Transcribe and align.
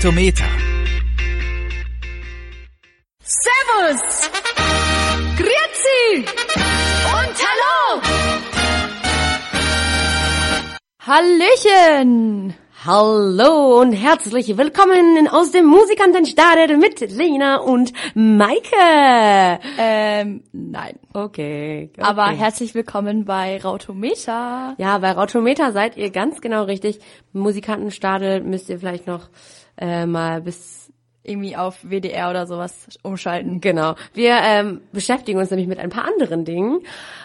Rautometer. 0.00 0.46
Servus! 3.22 4.30
Grüezi! 5.36 6.24
Und 7.04 7.36
hallo! 7.44 8.00
Hallöchen! 11.06 12.54
Hallo 12.82 13.78
und 13.82 13.92
herzlich 13.92 14.56
willkommen 14.56 15.28
aus 15.28 15.50
dem 15.50 15.66
Musikantenstadel 15.66 16.78
mit 16.78 17.00
Lena 17.10 17.56
und 17.58 17.92
Maike. 18.14 19.60
Ähm, 19.76 20.44
nein. 20.52 20.98
Okay, 21.12 21.90
okay. 21.92 22.02
Aber 22.02 22.28
herzlich 22.28 22.74
willkommen 22.74 23.26
bei 23.26 23.60
Rautometer. 23.60 24.76
Ja, 24.78 24.96
bei 24.96 25.12
Rautometer 25.12 25.72
seid 25.72 25.98
ihr 25.98 26.08
ganz 26.08 26.40
genau 26.40 26.64
richtig. 26.64 27.00
Musikantenstadel 27.34 28.40
müsst 28.40 28.70
ihr 28.70 28.78
vielleicht 28.78 29.06
noch 29.06 29.28
äh, 29.80 30.06
mal 30.06 30.42
bis 30.42 30.92
Irgendwie 31.22 31.56
auf 31.56 31.78
WDR 31.82 32.30
oder 32.30 32.46
sowas 32.46 32.88
umschalten. 33.02 33.60
Genau. 33.60 33.94
Wir 34.14 34.38
ähm, 34.42 34.80
beschäftigen 34.92 35.38
uns 35.38 35.50
nämlich 35.50 35.68
mit 35.68 35.78
ein 35.78 35.90
paar 35.90 36.04
anderen 36.06 36.44
Dingen. 36.44 36.80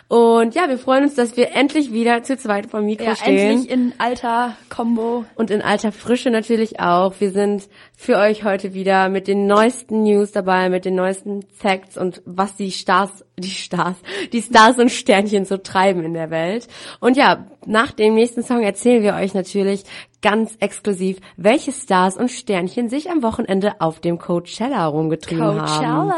Und 0.08 0.54
ja, 0.54 0.68
wir 0.70 0.78
freuen 0.78 1.06
uns, 1.06 1.16
dass 1.16 1.36
wir 1.36 1.56
endlich 1.56 1.92
wieder 1.92 2.22
zu 2.22 2.38
zweit 2.38 2.68
vom 2.68 2.86
Mikro 2.86 3.06
Ja, 3.06 3.16
stehen. 3.16 3.38
endlich 3.38 3.72
in 3.72 3.94
alter 3.98 4.56
Combo. 4.70 5.26
Und 5.36 5.50
in 5.50 5.64
alter 5.64 5.92
Frische 5.92 6.30
natürlich 6.30 6.80
auch. 6.80 7.16
Wir 7.20 7.32
sind 7.32 7.68
für 7.98 8.18
euch 8.18 8.44
heute 8.44 8.76
wieder 8.76 9.10
mit 9.10 9.28
den 9.28 9.48
neuesten 9.48 10.04
News 10.04 10.32
dabei, 10.32 10.70
mit 10.70 10.86
den 10.86 10.94
neuesten 10.94 11.44
Facts 11.54 11.98
und 11.98 12.22
was 12.26 12.56
die 12.56 12.72
Stars, 12.72 13.25
die 13.38 13.50
Stars, 13.50 13.98
die 14.32 14.42
Stars 14.42 14.78
und 14.78 14.90
Sternchen 14.90 15.46
so 15.46 15.58
treiben 15.58 16.04
in 16.04 16.14
der 16.14 16.30
Welt. 16.30 16.68
Und 17.00 17.18
ja, 17.18 17.48
nach 17.66 17.92
dem 17.92 18.16
nächsten 18.16 18.44
Song 18.44 18.62
erzählen 18.64 19.04
wir 19.04 19.16
euch 19.16 19.34
natürlich 19.34 19.84
ganz 20.22 20.56
exklusiv, 20.60 21.18
welche 21.38 21.72
Stars 21.72 22.18
und 22.18 22.32
Sternchen 22.32 22.90
sich 22.90 23.10
am 23.10 23.24
Wochenende 23.24 23.80
auf 23.80 24.00
dem 24.00 24.18
Coachella 24.18 24.86
rumgetrieben 24.88 25.44
haben. 25.44 25.60
Coachella. 25.60 26.16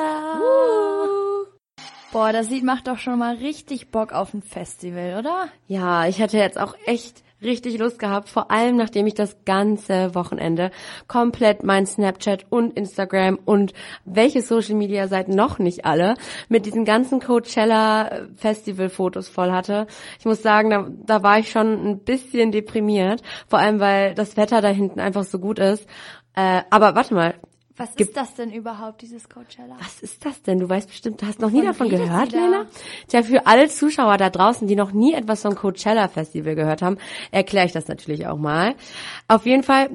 Boah, 2.13 2.31
das 2.31 2.49
Lied 2.49 2.63
macht 2.63 2.87
doch 2.87 2.97
schon 2.97 3.19
mal 3.19 3.35
richtig 3.35 3.91
Bock 3.91 4.13
auf 4.13 4.33
ein 4.33 4.41
Festival, 4.41 5.17
oder? 5.19 5.49
Ja, 5.67 6.07
ich 6.07 6.21
hatte 6.21 6.37
jetzt 6.37 6.59
auch 6.59 6.75
echt 6.85 7.23
richtig 7.41 7.77
Lust 7.77 7.99
gehabt, 7.99 8.29
vor 8.29 8.51
allem 8.51 8.77
nachdem 8.77 9.07
ich 9.07 9.13
das 9.13 9.37
ganze 9.45 10.15
Wochenende 10.15 10.71
komplett 11.07 11.63
mein 11.63 11.85
Snapchat 11.85 12.45
und 12.49 12.77
Instagram 12.77 13.39
und 13.45 13.73
welche 14.05 14.41
Social 14.41 14.75
Media 14.75 15.07
Seiten 15.07 15.35
noch 15.35 15.59
nicht 15.59 15.85
alle 15.85 16.15
mit 16.49 16.65
diesen 16.65 16.85
ganzen 16.85 17.19
Coachella 17.19 18.27
Festival 18.35 18.89
Fotos 18.89 19.29
voll 19.29 19.51
hatte. 19.51 19.87
Ich 20.19 20.25
muss 20.25 20.41
sagen, 20.41 20.69
da, 20.69 20.87
da 21.05 21.23
war 21.23 21.39
ich 21.39 21.51
schon 21.51 21.87
ein 21.87 21.99
bisschen 21.99 22.51
deprimiert, 22.51 23.21
vor 23.47 23.59
allem 23.59 23.79
weil 23.79 24.15
das 24.15 24.37
Wetter 24.37 24.61
da 24.61 24.69
hinten 24.69 24.99
einfach 24.99 25.23
so 25.23 25.39
gut 25.39 25.59
ist. 25.59 25.87
Äh, 26.35 26.61
aber 26.69 26.95
warte 26.95 27.13
mal, 27.13 27.35
Was 27.77 27.95
Gibt- 27.95 28.09
ist 28.09 28.17
das 28.17 28.33
denn 28.35 28.51
überhaupt, 28.51 29.01
dieses 29.03 29.29
Coachella? 29.29 29.75
was 29.79 30.01
ist 30.01 30.25
das 30.25 30.41
denn? 30.41 30.59
Du 30.59 30.67
weißt 30.67 30.89
bestimmt, 30.89 31.21
du 31.21 31.27
hast 31.27 31.39
noch 31.39 31.51
nie 31.51 31.59
Wovon 31.59 31.67
davon 31.67 31.89
gehört, 31.89 32.33
da? 32.33 32.37
Lena? 32.37 32.65
Tja, 33.07 33.21
für 33.23 33.45
alle 33.45 33.69
Zuschauer 33.69 34.17
da 34.17 34.29
draußen, 34.31 34.67
die 34.67 34.75
noch 34.75 34.91
nie 34.93 35.13
etwas 35.13 35.43
vom 35.43 35.55
Coachella 35.55 36.07
Festival 36.07 36.55
gehört 36.55 36.81
haben, 36.81 36.97
erkläre 37.31 37.67
ich 37.67 37.73
das 37.73 37.87
natürlich 37.87 38.25
auch 38.27 38.37
mal. 38.37 38.75
Auf 39.27 39.45
jeden 39.45 39.63
Fall 39.63 39.91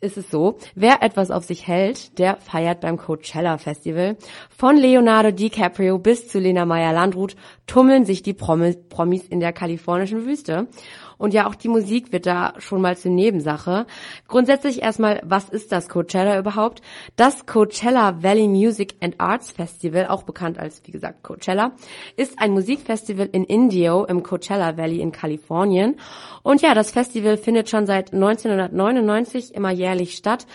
ist 0.00 0.16
es 0.18 0.30
so, 0.30 0.58
wer 0.74 1.02
etwas 1.02 1.30
auf 1.30 1.44
sich 1.44 1.66
hält, 1.66 2.18
der 2.18 2.36
feiert 2.36 2.80
beim 2.80 2.98
Coachella 2.98 3.58
Festival. 3.58 4.16
Von 4.50 4.76
Leonardo 4.76 5.30
DiCaprio 5.30 5.98
bis 5.98 6.28
zu 6.28 6.38
Lena 6.38 6.66
Meyer-Landrut 6.66 7.36
tummeln 7.66 8.04
sich 8.04 8.22
die 8.22 8.34
Promis 8.34 9.26
in 9.28 9.40
der 9.40 9.52
kalifornischen 9.54 10.26
Wüste. 10.26 10.68
Und 11.18 11.34
ja, 11.34 11.46
auch 11.46 11.54
die 11.54 11.68
Musik 11.68 12.12
wird 12.12 12.26
da 12.26 12.54
schon 12.58 12.80
mal 12.80 12.96
zur 12.96 13.10
Nebensache. 13.10 13.86
Grundsätzlich 14.28 14.82
erstmal, 14.82 15.20
was 15.24 15.48
ist 15.48 15.72
das 15.72 15.88
Coachella 15.88 16.38
überhaupt? 16.38 16.82
Das 17.16 17.46
Coachella 17.46 18.22
Valley 18.22 18.48
Music 18.48 18.94
and 19.00 19.20
Arts 19.20 19.50
Festival, 19.50 20.06
auch 20.06 20.22
bekannt 20.22 20.58
als, 20.58 20.82
wie 20.84 20.92
gesagt, 20.92 21.22
Coachella, 21.22 21.72
ist 22.16 22.38
ein 22.38 22.52
Musikfestival 22.52 23.28
in 23.32 23.44
Indio 23.44 24.04
im 24.04 24.22
Coachella 24.22 24.76
Valley 24.76 25.00
in 25.00 25.12
Kalifornien. 25.12 25.96
Und 26.42 26.62
ja, 26.62 26.74
das 26.74 26.90
Festival 26.90 27.36
findet 27.36 27.70
schon 27.70 27.86
seit 27.86 28.12
1999 28.12 29.54
immer 29.54 29.70
jährlich 29.70 30.16
statt. 30.16 30.46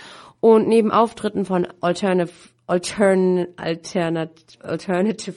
Und 0.41 0.67
neben 0.67 0.91
Auftritten 0.91 1.45
von 1.45 1.67
Alternative, 1.81 2.31
Altern, 2.69 3.47
Alternat, 3.57 4.29
Alternative 4.61 5.33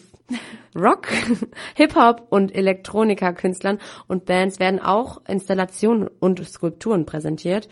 Rock, 0.75 1.09
Hip-Hop 1.76 2.26
und 2.31 2.54
Elektronika-Künstlern 2.54 3.78
und 4.09 4.25
Bands 4.25 4.60
werden 4.60 4.81
auch 4.81 5.20
Installationen 5.26 6.09
und 6.20 6.47
Skulpturen 6.47 7.06
präsentiert. 7.06 7.69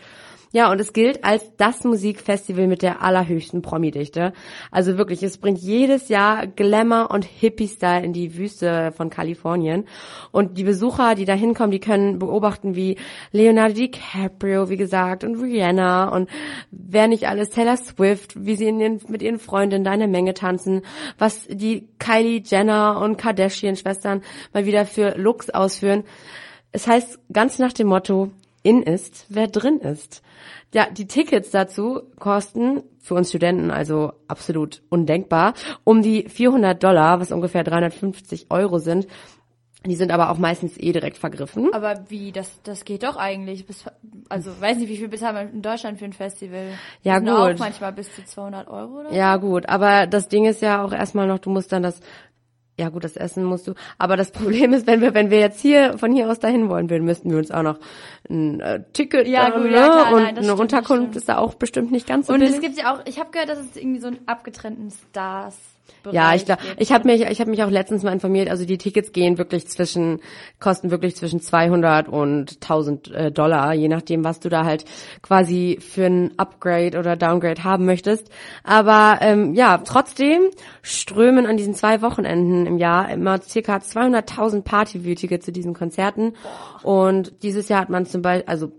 Ja, 0.53 0.69
und 0.69 0.81
es 0.81 0.91
gilt 0.91 1.23
als 1.23 1.55
das 1.55 1.85
Musikfestival 1.85 2.67
mit 2.67 2.81
der 2.81 3.01
allerhöchsten 3.01 3.61
Promi-Dichte. 3.61 4.33
Also 4.69 4.97
wirklich, 4.97 5.23
es 5.23 5.37
bringt 5.37 5.59
jedes 5.59 6.09
Jahr 6.09 6.45
Glamour 6.45 7.09
und 7.09 7.23
Hippie-Style 7.23 8.03
in 8.03 8.11
die 8.11 8.37
Wüste 8.37 8.91
von 8.91 9.09
Kalifornien. 9.09 9.85
Und 10.31 10.57
die 10.57 10.65
Besucher, 10.65 11.15
die 11.15 11.23
da 11.23 11.33
hinkommen, 11.33 11.71
die 11.71 11.79
können 11.79 12.19
beobachten, 12.19 12.75
wie 12.75 12.97
Leonardo 13.31 13.75
DiCaprio, 13.75 14.69
wie 14.69 14.75
gesagt, 14.75 15.23
und 15.23 15.41
Rihanna 15.41 16.09
und 16.09 16.29
wer 16.69 17.07
nicht 17.07 17.29
alles, 17.29 17.51
Taylor 17.51 17.77
Swift, 17.77 18.45
wie 18.45 18.57
sie 18.57 18.65
ihren, 18.65 18.99
mit 19.07 19.21
ihren 19.21 19.39
Freundinnen 19.39 19.85
da 19.85 19.93
in 19.93 19.99
der 19.99 20.09
Menge 20.09 20.33
tanzen, 20.33 20.81
was 21.17 21.47
die 21.47 21.87
Kylie 21.97 22.43
Jenner 22.45 22.99
und 23.01 23.17
Kardashian-Schwestern 23.17 24.21
mal 24.53 24.65
wieder 24.65 24.85
für 24.85 25.17
Looks 25.17 25.49
ausführen. 25.49 26.03
Es 26.73 26.87
heißt 26.87 27.19
ganz 27.31 27.57
nach 27.57 27.71
dem 27.71 27.87
Motto, 27.87 28.31
in 28.63 28.83
ist, 28.83 29.25
wer 29.29 29.47
drin 29.47 29.79
ist. 29.79 30.21
Ja, 30.73 30.87
die 30.89 31.07
Tickets 31.07 31.51
dazu 31.51 32.01
kosten 32.19 32.83
für 32.99 33.15
uns 33.15 33.29
Studenten 33.29 33.71
also 33.71 34.13
absolut 34.27 34.83
undenkbar 34.89 35.53
um 35.83 36.01
die 36.01 36.29
400 36.29 36.81
Dollar, 36.81 37.19
was 37.19 37.31
ungefähr 37.31 37.63
350 37.63 38.47
Euro 38.49 38.77
sind. 38.79 39.07
Die 39.83 39.95
sind 39.95 40.11
aber 40.11 40.29
auch 40.29 40.37
meistens 40.37 40.77
eh 40.77 40.91
direkt 40.91 41.17
vergriffen. 41.17 41.73
Aber 41.73 42.03
wie, 42.07 42.31
das, 42.31 42.61
das 42.61 42.85
geht 42.85 43.01
doch 43.01 43.15
eigentlich. 43.17 43.65
Bis, 43.65 43.83
also, 44.29 44.51
weiß 44.61 44.77
nicht, 44.77 44.89
wie 44.89 44.97
viel 44.97 45.07
bezahlt 45.07 45.33
man 45.33 45.51
in 45.51 45.63
Deutschland 45.63 45.97
für 45.97 46.05
ein 46.05 46.13
Festival? 46.13 46.73
Ja, 47.01 47.19
Die 47.19 47.25
sind 47.25 47.35
auch 47.35 47.47
gut. 47.47 47.57
manchmal 47.57 47.91
bis 47.91 48.13
zu 48.13 48.23
200 48.23 48.67
Euro 48.67 48.99
oder. 48.99 49.11
Ja, 49.11 49.37
gut, 49.37 49.67
aber 49.67 50.05
das 50.05 50.27
Ding 50.27 50.45
ist 50.45 50.61
ja 50.61 50.85
auch 50.85 50.93
erstmal 50.93 51.25
noch, 51.25 51.39
du 51.39 51.49
musst 51.49 51.71
dann 51.71 51.81
das 51.81 51.99
ja 52.79 52.89
gut, 52.89 53.03
das 53.03 53.15
Essen 53.17 53.43
musst 53.43 53.67
du. 53.67 53.73
Aber 53.97 54.17
das 54.17 54.31
Problem 54.33 54.73
ist, 54.73 54.87
wenn 54.87 55.01
wir, 55.01 55.13
wenn 55.13 55.29
wir 55.29 55.39
jetzt 55.39 55.59
hier 55.61 55.97
von 55.97 56.11
hier 56.13 56.29
aus 56.29 56.39
dahin 56.39 56.69
wollen 56.69 56.89
würden, 56.89 57.05
müssten 57.05 57.29
wir 57.29 57.37
uns 57.37 57.51
auch 57.51 57.63
noch 57.63 57.79
ein 58.29 58.59
äh, 58.59 58.83
Ticket 58.93 59.27
Ja, 59.27 59.49
äh, 59.49 59.51
gut, 59.51 59.71
ne? 59.71 59.71
ja, 59.71 59.87
klar, 59.89 60.13
und 60.13 60.23
nein, 60.23 60.37
eine 60.37 60.55
Unterkunft 60.55 61.03
stimmt. 61.03 61.15
ist 61.15 61.29
da 61.29 61.37
auch 61.37 61.53
bestimmt 61.55 61.91
nicht 61.91 62.07
ganz 62.07 62.27
so 62.27 62.33
Und 62.33 62.39
billig. 62.39 62.55
es 62.55 62.61
gibt 62.61 62.77
ja 62.77 62.93
auch, 62.95 63.01
ich 63.05 63.19
habe 63.19 63.31
gehört, 63.31 63.49
dass 63.49 63.59
es 63.59 63.75
irgendwie 63.75 63.99
so 63.99 64.07
einen 64.07 64.19
abgetrennten 64.25 64.89
Stars 64.91 65.57
Ja, 66.11 66.33
ich 66.33 66.45
glaube, 66.45 66.61
ich 66.77 66.91
habe 66.91 67.07
mich, 67.07 67.21
ich 67.21 67.39
habe 67.39 67.49
mich 67.51 67.61
auch 67.63 67.69
letztens 67.69 68.01
mal 68.03 68.11
informiert. 68.13 68.49
Also 68.49 68.65
die 68.65 68.77
Tickets 68.77 69.11
gehen 69.11 69.37
wirklich 69.37 69.67
zwischen, 69.67 70.19
kosten 70.59 70.89
wirklich 70.89 71.15
zwischen 71.15 71.41
200 71.41 72.07
und 72.07 72.53
1000 72.61 73.11
äh, 73.11 73.31
Dollar, 73.31 73.73
je 73.73 73.87
nachdem, 73.87 74.23
was 74.23 74.39
du 74.39 74.49
da 74.49 74.65
halt 74.65 74.85
quasi 75.21 75.77
für 75.79 76.05
ein 76.05 76.31
Upgrade 76.37 76.97
oder 76.97 77.15
Downgrade 77.15 77.63
haben 77.63 77.85
möchtest. 77.85 78.29
Aber 78.63 79.19
ähm, 79.21 79.53
ja, 79.53 79.77
trotzdem 79.79 80.41
strömen 80.81 81.45
an 81.45 81.57
diesen 81.57 81.75
zwei 81.75 82.01
Wochenenden 82.01 82.60
im 82.65 82.77
Jahr 82.77 83.09
immer 83.11 83.41
circa 83.41 83.77
200.000 83.77 84.63
Partywütige 84.63 85.39
zu 85.39 85.51
diesen 85.51 85.73
Konzerten. 85.73 86.33
Und 86.83 87.43
dieses 87.43 87.69
Jahr 87.69 87.81
hat 87.81 87.89
man 87.89 88.05
zum 88.05 88.21
Beispiel, 88.21 88.47
also 88.47 88.71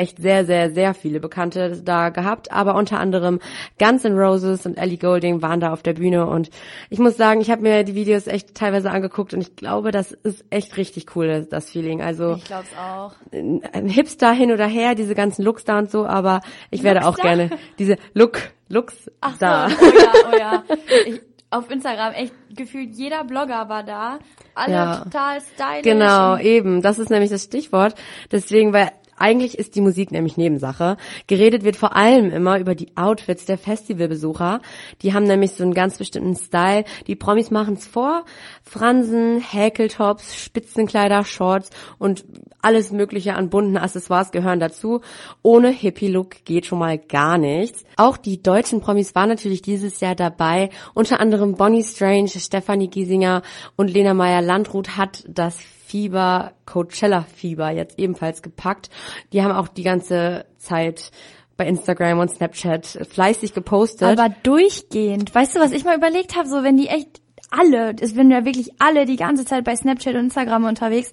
echt 0.00 0.18
sehr, 0.18 0.46
sehr, 0.46 0.70
sehr 0.70 0.94
viele 0.94 1.20
Bekannte 1.20 1.82
da 1.84 2.08
gehabt, 2.08 2.50
aber 2.52 2.74
unter 2.74 2.98
anderem 2.98 3.38
Guns 3.78 4.04
N' 4.04 4.16
Roses 4.16 4.64
und 4.64 4.78
Ellie 4.78 4.96
Goulding 4.96 5.42
waren 5.42 5.60
da 5.60 5.72
auf 5.72 5.82
der 5.82 5.92
Bühne 5.92 6.26
und 6.26 6.48
ich 6.88 6.98
muss 6.98 7.16
sagen, 7.16 7.40
ich 7.40 7.50
habe 7.50 7.62
mir 7.62 7.84
die 7.84 7.94
Videos 7.94 8.26
echt 8.26 8.54
teilweise 8.54 8.90
angeguckt 8.90 9.34
und 9.34 9.40
ich 9.42 9.56
glaube, 9.56 9.90
das 9.90 10.12
ist 10.12 10.44
echt 10.48 10.76
richtig 10.78 11.14
cool, 11.16 11.46
das 11.50 11.70
Feeling. 11.70 12.00
Also 12.00 12.34
Ich 12.36 12.44
glaub's 12.44 12.70
auch. 12.78 13.12
Hipster 13.30 14.32
hin 14.32 14.52
oder 14.52 14.66
her, 14.66 14.94
diese 14.94 15.14
ganzen 15.14 15.42
Looks 15.42 15.64
da 15.64 15.78
und 15.78 15.90
so, 15.90 16.06
aber 16.06 16.40
ich 16.70 16.82
werde 16.82 17.00
auch 17.02 17.16
Looks 17.16 17.16
da? 17.18 17.22
gerne 17.22 17.50
diese 17.78 17.96
Look, 18.14 18.38
Looks 18.68 19.10
Ach 19.20 19.32
so, 19.32 19.40
da. 19.40 19.66
oh 19.68 19.84
ja, 19.84 20.12
oh 20.32 20.38
ja. 20.38 20.64
Ich, 21.06 21.20
auf 21.50 21.70
Instagram 21.70 22.12
echt 22.12 22.32
gefühlt 22.54 22.94
jeder 22.94 23.24
Blogger 23.24 23.68
war 23.68 23.82
da. 23.82 24.18
Alle 24.54 24.72
Ja. 24.72 24.96
total 25.02 25.40
stylisch. 25.40 25.82
Genau, 25.82 26.36
eben. 26.38 26.80
Das 26.80 26.98
ist 26.98 27.10
nämlich 27.10 27.30
das 27.30 27.44
Stichwort. 27.44 27.94
Deswegen, 28.30 28.72
weil 28.72 28.90
eigentlich 29.20 29.58
ist 29.58 29.76
die 29.76 29.80
Musik 29.80 30.12
nämlich 30.12 30.36
Nebensache. 30.36 30.96
Geredet 31.26 31.62
wird 31.62 31.76
vor 31.76 31.94
allem 31.94 32.30
immer 32.30 32.58
über 32.58 32.74
die 32.74 32.96
Outfits 32.96 33.44
der 33.44 33.58
Festivalbesucher. 33.58 34.60
Die 35.02 35.12
haben 35.12 35.24
nämlich 35.24 35.52
so 35.52 35.62
einen 35.62 35.74
ganz 35.74 35.98
bestimmten 35.98 36.36
Style. 36.36 36.84
Die 37.06 37.16
Promis 37.16 37.50
machen's 37.50 37.86
vor. 37.86 38.24
Fransen, 38.62 39.40
Häkeltops, 39.40 40.34
Spitzenkleider, 40.34 41.24
Shorts 41.24 41.70
und 41.98 42.24
alles 42.62 42.92
mögliche 42.92 43.34
an 43.34 43.50
bunten 43.50 43.76
Accessoires 43.76 44.30
gehören 44.32 44.60
dazu. 44.60 45.00
Ohne 45.42 45.68
Hippie-Look 45.68 46.44
geht 46.44 46.66
schon 46.66 46.78
mal 46.78 46.98
gar 46.98 47.38
nichts. 47.38 47.84
Auch 47.96 48.16
die 48.16 48.42
deutschen 48.42 48.80
Promis 48.80 49.14
waren 49.14 49.28
natürlich 49.28 49.62
dieses 49.62 50.00
Jahr 50.00 50.14
dabei. 50.14 50.70
Unter 50.94 51.20
anderem 51.20 51.54
Bonnie 51.54 51.84
Strange, 51.84 52.28
Stefanie 52.28 52.88
Giesinger 52.88 53.42
und 53.76 53.90
Lena 53.90 54.14
Meyer-Landrut 54.14 54.96
hat 54.96 55.24
das 55.28 55.58
Fieber, 55.90 56.52
Coachella-Fieber 56.66 57.70
jetzt 57.70 57.98
ebenfalls 57.98 58.42
gepackt. 58.42 58.90
Die 59.32 59.42
haben 59.42 59.50
auch 59.50 59.66
die 59.66 59.82
ganze 59.82 60.46
Zeit 60.56 61.10
bei 61.56 61.66
Instagram 61.66 62.20
und 62.20 62.30
Snapchat 62.30 62.86
fleißig 63.10 63.54
gepostet. 63.54 64.18
Aber 64.18 64.32
durchgehend. 64.44 65.34
Weißt 65.34 65.56
du, 65.56 65.60
was 65.60 65.72
ich 65.72 65.84
mal 65.84 65.96
überlegt 65.96 66.36
habe? 66.36 66.48
So, 66.48 66.62
wenn 66.62 66.76
die 66.76 66.86
echt 66.86 67.20
alle, 67.50 67.96
es 68.00 68.12
sind 68.12 68.30
ja 68.30 68.44
wirklich 68.44 68.70
alle 68.78 69.04
die 69.04 69.16
ganze 69.16 69.44
Zeit 69.44 69.64
bei 69.64 69.74
Snapchat 69.74 70.14
und 70.14 70.26
Instagram 70.26 70.64
unterwegs. 70.64 71.12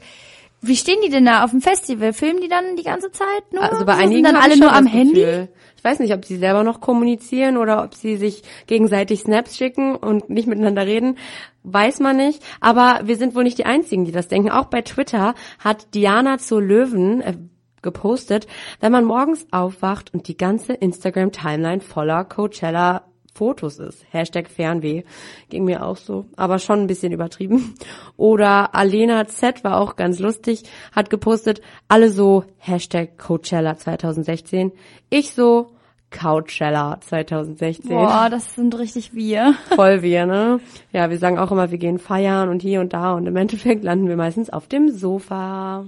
Wie 0.62 0.76
stehen 0.76 0.98
die 1.06 1.10
denn 1.10 1.26
da 1.26 1.44
auf 1.44 1.52
dem 1.52 1.62
Festival? 1.62 2.14
Filmen 2.14 2.42
die 2.42 2.48
dann 2.48 2.76
die 2.76 2.84
ganze 2.84 3.12
Zeit 3.12 3.52
nur? 3.52 3.64
also 3.64 3.86
bei 3.86 3.94
Sind 3.94 4.04
einigen 4.06 4.24
dann 4.24 4.36
hab 4.36 4.44
alle 4.44 4.58
nur 4.58 4.74
am 4.74 4.88
Handy? 4.88 5.22
Gefühl. 5.22 5.50
Ich 5.78 5.84
weiß 5.84 6.00
nicht, 6.00 6.14
ob 6.14 6.26
sie 6.26 6.38
selber 6.38 6.64
noch 6.64 6.82
kommunizieren 6.82 7.58
oder 7.58 7.84
ob 7.84 7.94
sie 7.94 8.18
sich 8.18 8.42
gegenseitig 8.66 9.22
Snaps 9.22 9.56
schicken 9.56 9.96
und 9.96 10.30
nicht 10.30 10.48
miteinander 10.48 10.86
reden. 10.86 11.18
Weiß 11.64 12.00
man 12.00 12.18
nicht. 12.18 12.44
Aber 12.60 13.02
wir 13.04 13.16
sind 13.18 13.36
wohl 13.36 13.44
nicht 13.44 13.60
die 13.60 13.66
Einzigen, 13.66 14.04
die 14.04 14.12
das 14.12 14.28
denken. 14.28 14.50
Auch 14.50 14.66
bei 14.66 14.82
Twitter 14.82 15.36
hat 15.60 15.94
Diana 15.94 16.40
zur 16.40 16.62
Löwen 16.62 17.22
äh, 17.22 17.36
gepostet, 17.84 18.48
wenn 18.80 18.92
man 18.92 19.06
morgens 19.06 19.46
aufwacht 19.52 20.14
und 20.14 20.28
die 20.28 20.38
ganze 20.38 20.74
Instagram-Timeline 20.74 21.82
voller 21.82 22.26
Coachella 22.26 23.04
Fotos 23.38 23.80
ist. 23.80 24.06
Hashtag 24.10 24.50
Fernweh. 24.50 25.04
Ging 25.50 25.64
mir 25.64 25.86
auch 25.86 25.98
so. 25.98 26.26
Aber 26.36 26.60
schon 26.60 26.82
ein 26.82 26.88
bisschen 26.88 27.12
übertrieben. 27.12 27.76
Oder 28.18 28.74
Alena 28.74 29.28
Z 29.28 29.64
war 29.64 29.80
auch 29.80 29.96
ganz 29.96 30.20
lustig, 30.20 30.64
hat 30.92 31.10
gepostet, 31.10 31.62
alle 31.88 32.12
so 32.12 32.44
Hashtag 32.58 33.18
Coachella 33.18 33.78
2016. 33.78 34.72
Ich 35.10 35.34
so 35.34 35.72
Couchella 36.10 37.00
2016. 37.02 37.90
Boah, 37.90 38.30
das 38.30 38.56
sind 38.56 38.78
richtig 38.78 39.14
wir. 39.14 39.56
Voll 39.76 40.02
wir, 40.02 40.26
ne? 40.26 40.60
Ja, 40.92 41.10
wir 41.10 41.18
sagen 41.18 41.38
auch 41.38 41.52
immer, 41.52 41.70
wir 41.70 41.78
gehen 41.78 42.00
feiern 42.00 42.50
und 42.50 42.62
hier 42.62 42.82
und 42.82 42.94
da 42.94 43.14
und 43.14 43.28
im 43.28 43.36
Endeffekt 43.36 43.84
landen 43.84 44.08
wir 44.08 44.16
meistens 44.16 44.50
auf 44.50 44.68
dem 44.68 44.90
Sofa. 44.90 45.86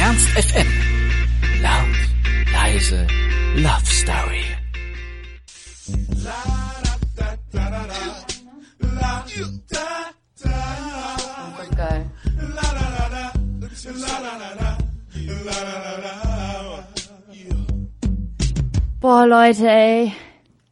Ernst 0.00 0.28
FM. 0.30 0.66
Laut, 1.62 2.52
leise, 2.52 3.06
Love 3.56 3.84
Story. 3.84 4.39
Geil. 11.76 12.10
Boah, 19.00 19.26
Leute, 19.26 19.66
ey. 19.66 20.12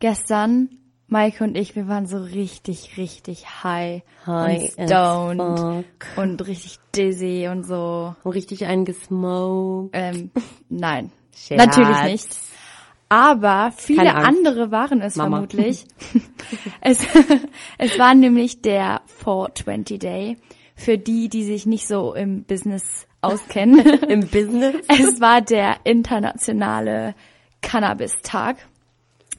Gestern, 0.00 0.68
Maike 1.06 1.44
und 1.44 1.56
ich, 1.56 1.74
wir 1.76 1.88
waren 1.88 2.06
so 2.06 2.18
richtig, 2.18 2.98
richtig 2.98 3.64
high. 3.64 4.02
High 4.26 4.76
und 4.76 4.86
stoned. 4.86 5.84
Und 6.16 6.46
richtig 6.46 6.78
dizzy 6.94 7.48
und 7.50 7.64
so. 7.64 8.14
Und 8.22 8.32
richtig 8.32 8.66
eingesmoked. 8.66 9.90
Ähm, 9.94 10.30
nein. 10.68 11.10
Natürlich 11.50 12.02
nicht. 12.02 12.36
Aber 13.08 13.72
viele 13.74 14.14
andere 14.14 14.70
waren 14.70 15.00
es 15.00 15.16
Mama. 15.16 15.36
vermutlich. 15.36 15.86
es, 16.80 17.06
es 17.78 17.98
war 17.98 18.14
nämlich 18.14 18.60
der 18.62 19.02
420 19.06 19.98
Day. 19.98 20.36
Für 20.74 20.96
die, 20.96 21.28
die 21.28 21.42
sich 21.42 21.66
nicht 21.66 21.88
so 21.88 22.14
im 22.14 22.44
Business 22.44 23.08
auskennen. 23.20 23.84
Im 24.04 24.28
Business. 24.28 24.76
Es 24.86 25.20
war 25.20 25.40
der 25.40 25.78
internationale 25.82 27.16
Cannabis-Tag. 27.62 28.58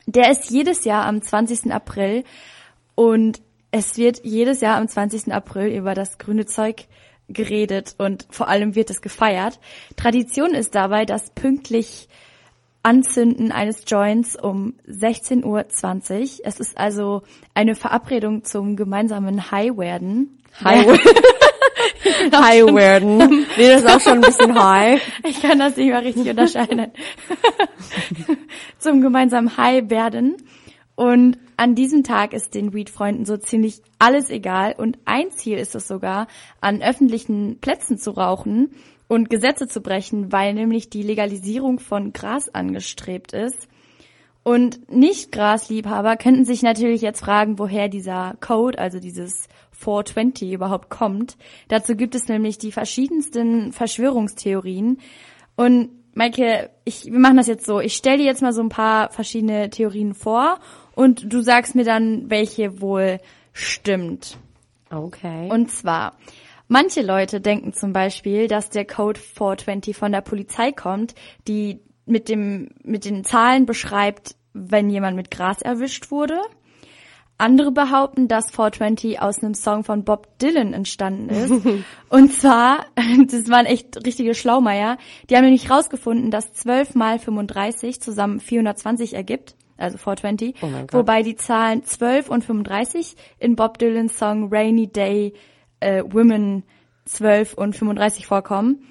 Der 0.05 0.31
ist 0.31 0.49
jedes 0.49 0.83
Jahr 0.83 1.05
am 1.05 1.21
20. 1.21 1.71
April 1.71 2.25
und 2.95 3.41
es 3.71 3.97
wird 3.97 4.25
jedes 4.25 4.59
Jahr 4.59 4.77
am 4.77 4.87
20. 4.87 5.31
April 5.31 5.67
über 5.67 5.93
das 5.93 6.17
grüne 6.17 6.45
Zeug 6.45 6.87
geredet 7.29 7.95
und 7.97 8.25
vor 8.31 8.49
allem 8.49 8.75
wird 8.75 8.89
es 8.89 9.01
gefeiert. 9.01 9.59
Tradition 9.95 10.55
ist 10.55 10.75
dabei, 10.75 11.05
dass 11.05 11.29
pünktlich 11.29 12.09
Anzünden 12.81 13.51
eines 13.51 13.83
Joints 13.87 14.35
um 14.41 14.75
16.20 14.87 15.43
Uhr. 15.45 15.65
Es 16.45 16.59
ist 16.59 16.77
also 16.77 17.23
eine 17.53 17.75
Verabredung 17.75 18.43
zum 18.43 18.75
gemeinsamen 18.75 19.51
High 19.51 19.77
werden. 19.77 20.39
High, 20.63 20.87
high 22.33 22.73
werden. 22.73 23.45
Nee, 23.57 23.67
das 23.67 23.83
ist 23.83 23.89
auch 23.89 23.99
schon 23.99 24.13
ein 24.13 24.21
bisschen 24.21 24.61
high. 24.61 25.01
Ich 25.27 25.41
kann 25.41 25.59
das 25.59 25.75
nicht 25.75 25.87
mehr 25.87 26.03
richtig 26.03 26.29
unterscheiden. 26.29 26.91
Zum 28.77 29.01
gemeinsamen 29.01 29.57
High 29.57 29.89
werden. 29.89 30.37
Und 30.95 31.37
an 31.55 31.75
diesem 31.75 32.03
Tag 32.03 32.33
ist 32.33 32.55
den 32.55 32.73
Weed-Freunden 32.73 33.25
so 33.25 33.37
ziemlich 33.37 33.81
alles 33.99 34.29
egal. 34.29 34.75
Und 34.77 34.97
ein 35.05 35.31
Ziel 35.31 35.57
ist 35.57 35.75
es 35.75 35.87
sogar, 35.87 36.27
an 36.61 36.81
öffentlichen 36.81 37.59
Plätzen 37.59 37.97
zu 37.97 38.11
rauchen 38.11 38.71
und 39.09 39.29
Gesetze 39.29 39.67
zu 39.67 39.81
brechen, 39.81 40.31
weil 40.31 40.53
nämlich 40.53 40.89
die 40.89 41.03
Legalisierung 41.03 41.79
von 41.79 42.13
Gras 42.13 42.47
angestrebt 42.47 43.33
ist. 43.33 43.67
Und 44.43 44.89
Nicht-Grasliebhaber 44.89 46.15
könnten 46.15 46.45
sich 46.45 46.61
natürlich 46.61 47.01
jetzt 47.01 47.19
fragen, 47.19 47.59
woher 47.59 47.89
dieser 47.89 48.35
Code, 48.39 48.79
also 48.79 48.99
dieses 48.99 49.49
420 49.71 50.53
überhaupt 50.53 50.89
kommt. 50.89 51.37
Dazu 51.67 51.95
gibt 51.95 52.15
es 52.15 52.27
nämlich 52.27 52.57
die 52.59 52.71
verschiedensten 52.71 53.73
Verschwörungstheorien. 53.73 54.99
Und 55.55 55.89
Maike, 56.13 56.69
ich, 56.85 57.05
wir 57.05 57.19
machen 57.19 57.37
das 57.37 57.47
jetzt 57.47 57.65
so. 57.65 57.79
Ich 57.79 57.95
stelle 57.95 58.19
dir 58.19 58.25
jetzt 58.25 58.41
mal 58.41 58.53
so 58.53 58.61
ein 58.61 58.69
paar 58.69 59.09
verschiedene 59.09 59.69
Theorien 59.71 60.13
vor 60.13 60.59
und 60.93 61.33
du 61.33 61.41
sagst 61.41 61.75
mir 61.75 61.85
dann, 61.85 62.29
welche 62.29 62.79
wohl 62.79 63.19
stimmt. 63.53 64.37
Okay. 64.91 65.49
Und 65.51 65.71
zwar, 65.71 66.13
manche 66.69 67.01
Leute 67.01 67.41
denken 67.41 67.73
zum 67.73 67.91
Beispiel, 67.91 68.47
dass 68.47 68.69
der 68.69 68.85
Code 68.85 69.19
420 69.19 69.97
von 69.97 70.13
der 70.13 70.21
Polizei 70.21 70.71
kommt, 70.71 71.13
die 71.47 71.81
mit 72.05 72.29
dem, 72.29 72.69
mit 72.83 73.03
den 73.03 73.25
Zahlen 73.25 73.65
beschreibt, 73.65 74.35
wenn 74.53 74.89
jemand 74.89 75.17
mit 75.17 75.29
Gras 75.29 75.61
erwischt 75.61 76.09
wurde. 76.11 76.39
Andere 77.37 77.71
behaupten, 77.71 78.27
dass 78.27 78.51
420 78.51 79.21
aus 79.21 79.41
einem 79.41 79.53
Song 79.53 79.85
von 79.85 80.03
Bob 80.03 80.37
Dylan 80.39 80.73
entstanden 80.73 81.29
ist. 81.29 81.51
Und 82.09 82.33
zwar, 82.33 82.85
das 83.27 83.49
waren 83.49 83.65
echt 83.65 84.05
richtige 84.05 84.35
Schlaumeier, 84.35 84.97
die 85.29 85.35
haben 85.35 85.45
nämlich 85.45 85.69
rausgefunden, 85.69 86.31
dass 86.31 86.53
12 86.53 86.95
mal 86.95 87.17
35 87.17 88.01
zusammen 88.01 88.41
420 88.41 89.13
ergibt, 89.13 89.55
also 89.77 89.97
420, 89.97 90.55
Oh 90.61 90.67
wobei 90.91 91.23
die 91.23 91.37
Zahlen 91.37 91.83
12 91.85 92.29
und 92.29 92.43
35 92.43 93.15
in 93.39 93.55
Bob 93.55 93.77
Dylans 93.77 94.17
Song 94.17 94.49
Rainy 94.51 94.87
Day 94.87 95.33
äh, 95.79 96.03
Women 96.05 96.63
12 97.05 97.53
und 97.53 97.75
35 97.75 98.27
vorkommen. 98.27 98.87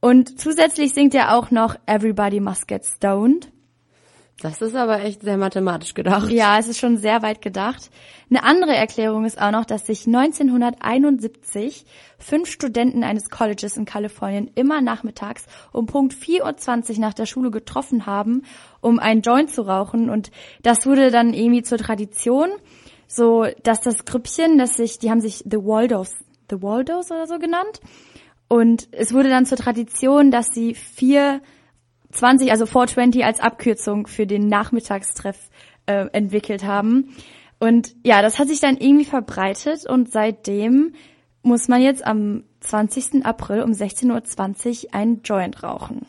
Und 0.00 0.40
zusätzlich 0.40 0.94
singt 0.94 1.14
er 1.14 1.36
auch 1.36 1.50
noch 1.50 1.76
Everybody 1.86 2.40
Must 2.40 2.66
Get 2.66 2.84
Stoned. 2.84 3.52
Das 4.40 4.60
ist 4.60 4.74
aber 4.74 5.00
echt 5.02 5.22
sehr 5.22 5.36
mathematisch 5.36 5.94
gedacht. 5.94 6.28
Ja, 6.30 6.58
es 6.58 6.66
ist 6.66 6.80
schon 6.80 6.96
sehr 6.96 7.22
weit 7.22 7.42
gedacht. 7.42 7.90
Eine 8.28 8.42
andere 8.42 8.74
Erklärung 8.74 9.24
ist 9.24 9.40
auch 9.40 9.52
noch, 9.52 9.64
dass 9.64 9.86
sich 9.86 10.06
1971 10.06 11.84
fünf 12.18 12.50
Studenten 12.50 13.04
eines 13.04 13.30
Colleges 13.30 13.76
in 13.76 13.84
Kalifornien 13.84 14.50
immer 14.56 14.80
nachmittags 14.80 15.46
um 15.70 15.86
Punkt 15.86 16.14
4.20 16.14 16.94
Uhr 16.94 16.98
nach 16.98 17.14
der 17.14 17.26
Schule 17.26 17.52
getroffen 17.52 18.04
haben, 18.04 18.42
um 18.80 18.98
einen 18.98 19.22
Joint 19.22 19.50
zu 19.50 19.62
rauchen. 19.62 20.10
Und 20.10 20.32
das 20.62 20.86
wurde 20.86 21.12
dann 21.12 21.34
irgendwie 21.34 21.62
zur 21.62 21.78
Tradition, 21.78 22.48
so 23.06 23.46
dass 23.62 23.80
das 23.80 24.04
Grüppchen, 24.04 24.58
das 24.58 24.76
sich, 24.76 24.98
die 24.98 25.10
haben 25.10 25.20
sich 25.20 25.44
The 25.48 25.58
Waldos, 25.58 26.16
The 26.50 26.62
Waldos 26.62 27.10
oder 27.10 27.26
so 27.26 27.38
genannt. 27.38 27.80
Und 28.48 28.88
es 28.92 29.12
wurde 29.12 29.30
dann 29.30 29.46
zur 29.46 29.58
Tradition, 29.58 30.30
dass 30.30 30.48
sie 30.48 30.74
vier 30.74 31.40
20, 32.12 32.50
also 32.50 32.66
420 32.66 33.24
als 33.24 33.40
Abkürzung 33.40 34.06
für 34.06 34.26
den 34.26 34.48
Nachmittagstreff 34.48 35.38
äh, 35.86 36.06
entwickelt 36.12 36.64
haben. 36.64 37.14
Und 37.58 37.94
ja, 38.04 38.22
das 38.22 38.38
hat 38.38 38.48
sich 38.48 38.60
dann 38.60 38.76
irgendwie 38.76 39.04
verbreitet 39.04 39.86
und 39.86 40.10
seitdem 40.10 40.94
muss 41.42 41.68
man 41.68 41.80
jetzt 41.80 42.06
am 42.06 42.44
20. 42.60 43.24
April 43.24 43.62
um 43.62 43.72
16.20 43.72 44.86
Uhr 44.86 44.94
einen 44.94 45.22
Joint 45.22 45.62
rauchen. 45.62 46.06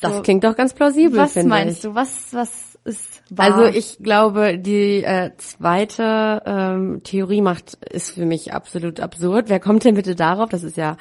Das 0.00 0.16
So. 0.16 0.22
klingt 0.22 0.44
doch 0.44 0.56
ganz 0.56 0.74
plausibel, 0.74 1.18
Was 1.18 1.36
meinst 1.36 1.84
du? 1.84 1.94
Was, 1.94 2.32
was 2.32 2.69
ist 2.84 3.22
wahr? 3.30 3.54
Also 3.54 3.64
ich 3.78 3.98
glaube, 4.02 4.58
die 4.58 5.04
äh, 5.04 5.30
zweite 5.36 6.42
ähm, 6.46 7.02
Theorie 7.02 7.42
macht 7.42 7.78
ist 7.90 8.10
für 8.10 8.24
mich 8.24 8.52
absolut 8.54 9.00
absurd. 9.00 9.48
Wer 9.48 9.60
kommt 9.60 9.84
denn 9.84 9.94
bitte 9.94 10.14
darauf? 10.14 10.48
Das 10.48 10.62
ist 10.62 10.76
ja, 10.76 10.96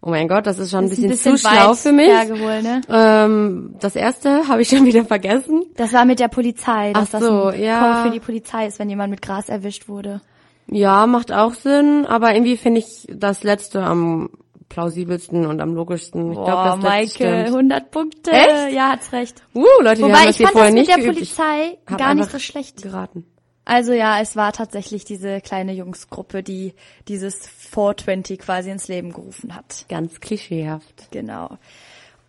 oh 0.00 0.10
mein 0.10 0.28
Gott, 0.28 0.46
das 0.46 0.58
ist 0.58 0.70
schon 0.70 0.84
ein 0.84 0.90
Ist 0.90 1.00
bisschen, 1.00 1.36
zu 1.36 1.48
schlau 1.48 1.74
für 1.74 1.92
mich. 1.92 2.08
hergeholt, 2.08 2.62
ne? 2.62 2.80
Ähm, 2.88 3.74
das 3.80 3.96
erste 3.96 4.48
habe 4.48 4.62
ich 4.62 4.68
schon 4.70 4.86
wieder 4.86 5.04
vergessen. 5.04 5.64
Das 5.76 5.92
war 5.92 6.04
mit 6.04 6.20
der 6.20 6.28
Polizei, 6.28 6.92
dass 6.92 7.14
Ach 7.14 7.20
so, 7.20 7.44
das 7.46 7.54
ein 7.54 7.62
ja. 7.62 7.80
Code 7.80 8.08
für 8.08 8.14
die 8.14 8.20
Polizei 8.24 8.66
ist, 8.66 8.78
wenn 8.78 8.90
jemand 8.90 9.10
mit 9.10 9.22
Gras 9.22 9.48
erwischt 9.48 9.88
wurde. 9.88 10.20
Ja, 10.66 11.06
macht 11.06 11.32
auch 11.32 11.54
Sinn, 11.54 12.06
aber 12.06 12.34
irgendwie 12.34 12.56
finde 12.56 12.80
ich 12.80 13.06
das 13.12 13.42
letzte 13.42 13.82
am 13.82 14.30
plausibelsten 14.68 15.46
und 15.46 15.60
am 15.60 15.74
logischsten. 15.74 16.32
Ich 16.32 16.38
glaube, 16.38 16.80
das 16.82 17.12
stimmt. 17.12 17.46
100 17.46 17.90
Punkte. 17.90 18.30
Echt? 18.30 18.72
Ja, 18.72 18.92
hat's 18.92 19.12
recht. 19.12 19.42
Uh, 19.54 19.64
Leute, 19.80 20.00
wir 20.00 20.06
Wobei 20.06 20.14
haben 20.14 20.26
das 20.26 20.30
ich 20.30 20.36
hier 20.38 20.46
fand 20.46 20.52
vorher 20.54 20.70
das 20.70 20.80
mit 20.80 20.88
nicht 20.88 20.96
der. 20.96 20.98
Ich 20.98 21.14
Polizei 21.14 21.78
hab 21.86 21.98
gar 21.98 22.14
nicht 22.14 22.30
so 22.30 22.38
schlecht. 22.38 22.82
geraten. 22.82 23.24
Also 23.64 23.92
ja, 23.92 24.20
es 24.20 24.36
war 24.36 24.52
tatsächlich 24.52 25.04
diese 25.04 25.40
kleine 25.40 25.72
Jungsgruppe, 25.72 26.42
die 26.42 26.74
dieses 27.08 27.48
420 27.48 28.38
quasi 28.38 28.70
ins 28.70 28.88
Leben 28.88 29.12
gerufen 29.12 29.54
hat. 29.54 29.86
Ganz 29.88 30.20
klischeehaft. 30.20 31.10
Genau. 31.10 31.56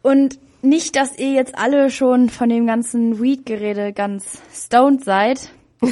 Und 0.01 0.39
nicht, 0.62 0.96
dass 0.96 1.18
ihr 1.18 1.34
jetzt 1.34 1.58
alle 1.58 1.89
schon 1.89 2.30
von 2.30 2.50
dem 2.50 2.65
ganzen 2.65 3.22
Weed-Gerede 3.22 3.92
ganz 3.92 4.42
stoned 4.54 5.04
seid. 5.04 5.50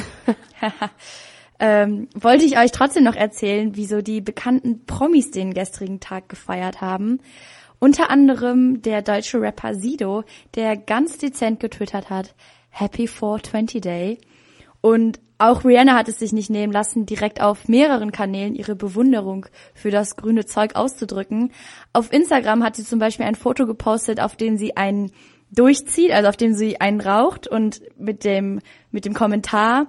ähm, 1.60 2.08
wollte 2.14 2.44
ich 2.44 2.58
euch 2.58 2.72
trotzdem 2.72 3.04
noch 3.04 3.14
erzählen, 3.14 3.72
wieso 3.74 4.02
die 4.02 4.20
bekannten 4.20 4.84
Promis 4.86 5.30
den 5.30 5.54
gestrigen 5.54 6.00
Tag 6.00 6.28
gefeiert 6.28 6.80
haben. 6.80 7.20
Unter 7.78 8.10
anderem 8.10 8.82
der 8.82 9.02
deutsche 9.02 9.40
Rapper 9.40 9.74
Sido, 9.74 10.24
der 10.54 10.76
ganz 10.76 11.18
dezent 11.18 11.60
getwittert 11.60 12.10
hat, 12.10 12.34
Happy 12.70 13.06
420 13.06 13.80
Day. 13.80 14.18
Und 14.80 15.20
auch 15.38 15.64
Rihanna 15.64 15.94
hat 15.94 16.08
es 16.08 16.18
sich 16.18 16.32
nicht 16.32 16.50
nehmen 16.50 16.72
lassen, 16.72 17.06
direkt 17.06 17.40
auf 17.40 17.68
mehreren 17.68 18.12
Kanälen 18.12 18.54
ihre 18.54 18.76
Bewunderung 18.76 19.46
für 19.74 19.90
das 19.90 20.16
grüne 20.16 20.44
Zeug 20.44 20.76
auszudrücken. 20.76 21.52
Auf 21.92 22.12
Instagram 22.12 22.62
hat 22.62 22.76
sie 22.76 22.84
zum 22.84 22.98
Beispiel 22.98 23.26
ein 23.26 23.34
Foto 23.34 23.66
gepostet, 23.66 24.20
auf 24.20 24.36
dem 24.36 24.56
sie 24.56 24.76
einen 24.76 25.10
durchzieht, 25.50 26.12
also 26.12 26.28
auf 26.28 26.36
dem 26.36 26.54
sie 26.54 26.80
einen 26.80 27.00
raucht 27.00 27.48
und 27.48 27.82
mit 27.98 28.24
dem, 28.24 28.60
mit 28.90 29.04
dem 29.04 29.14
Kommentar, 29.14 29.86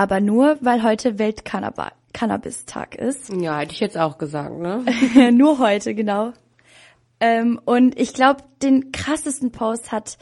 aber 0.00 0.20
nur, 0.22 0.56
weil 0.62 0.82
heute 0.82 1.18
Weltcannabis-Tag 1.18 2.94
ist. 2.94 3.30
Ja, 3.34 3.58
hätte 3.58 3.74
ich 3.74 3.80
jetzt 3.80 3.98
auch 3.98 4.16
gesagt, 4.16 4.58
ne? 4.58 4.82
nur 5.30 5.58
heute, 5.58 5.94
genau. 5.94 6.32
Ähm, 7.20 7.60
und 7.66 8.00
ich 8.00 8.14
glaube, 8.14 8.42
den 8.62 8.92
krassesten 8.92 9.52
Post 9.52 9.92
hat 9.92 10.16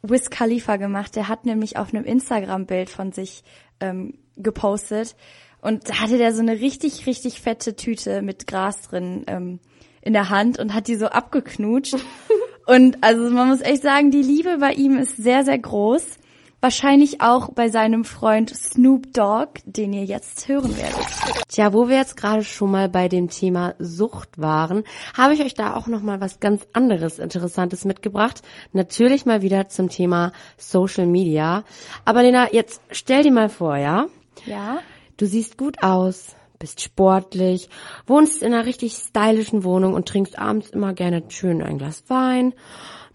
Wiz 0.00 0.30
Khalifa 0.30 0.76
gemacht. 0.76 1.14
Der 1.14 1.28
hat 1.28 1.44
nämlich 1.44 1.76
auf 1.76 1.92
einem 1.92 2.06
Instagram-Bild 2.06 2.88
von 2.88 3.12
sich 3.12 3.44
ähm, 3.80 4.14
gepostet 4.38 5.14
und 5.60 5.90
da 5.90 6.00
hatte 6.00 6.16
der 6.16 6.32
so 6.32 6.40
eine 6.40 6.60
richtig, 6.60 7.06
richtig 7.06 7.42
fette 7.42 7.76
Tüte 7.76 8.22
mit 8.22 8.46
Gras 8.46 8.80
drin 8.88 9.24
ähm, 9.26 9.60
in 10.00 10.14
der 10.14 10.30
Hand 10.30 10.58
und 10.58 10.72
hat 10.72 10.88
die 10.88 10.96
so 10.96 11.08
abgeknutscht. 11.08 11.96
und 12.66 12.96
also 13.02 13.28
man 13.28 13.48
muss 13.48 13.60
echt 13.60 13.82
sagen, 13.82 14.10
die 14.10 14.22
Liebe 14.22 14.56
bei 14.58 14.72
ihm 14.72 14.96
ist 14.96 15.18
sehr, 15.18 15.44
sehr 15.44 15.58
groß. 15.58 16.16
Wahrscheinlich 16.60 17.20
auch 17.20 17.52
bei 17.52 17.68
seinem 17.68 18.04
Freund 18.04 18.50
Snoop 18.50 19.12
Dogg, 19.12 19.60
den 19.64 19.92
ihr 19.92 20.04
jetzt 20.04 20.48
hören 20.48 20.76
werdet. 20.76 21.06
Tja, 21.46 21.72
wo 21.72 21.88
wir 21.88 21.96
jetzt 21.96 22.16
gerade 22.16 22.42
schon 22.42 22.72
mal 22.72 22.88
bei 22.88 23.08
dem 23.08 23.28
Thema 23.28 23.76
Sucht 23.78 24.38
waren, 24.38 24.82
habe 25.16 25.34
ich 25.34 25.40
euch 25.40 25.54
da 25.54 25.76
auch 25.76 25.86
noch 25.86 26.02
mal 26.02 26.20
was 26.20 26.40
ganz 26.40 26.66
anderes 26.72 27.20
Interessantes 27.20 27.84
mitgebracht. 27.84 28.42
Natürlich 28.72 29.24
mal 29.24 29.40
wieder 29.40 29.68
zum 29.68 29.88
Thema 29.88 30.32
Social 30.56 31.06
Media. 31.06 31.62
Aber 32.04 32.22
Lena, 32.22 32.52
jetzt 32.52 32.80
stell 32.90 33.22
dir 33.22 33.32
mal 33.32 33.48
vor, 33.48 33.76
ja? 33.76 34.06
Ja. 34.44 34.80
Du 35.16 35.26
siehst 35.26 35.58
gut 35.58 35.80
aus, 35.84 36.34
bist 36.58 36.80
sportlich, 36.80 37.68
wohnst 38.08 38.42
in 38.42 38.52
einer 38.52 38.66
richtig 38.66 38.94
stylischen 38.94 39.62
Wohnung 39.62 39.94
und 39.94 40.08
trinkst 40.08 40.36
abends 40.36 40.70
immer 40.70 40.92
gerne 40.92 41.22
schön 41.28 41.62
ein 41.62 41.78
Glas 41.78 42.02
Wein. 42.08 42.52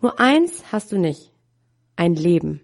Nur 0.02 0.18
eins 0.22 0.64
hast 0.72 0.94
du 0.94 0.98
nicht. 0.98 1.32
Ein 1.98 2.16
Leben. 2.16 2.62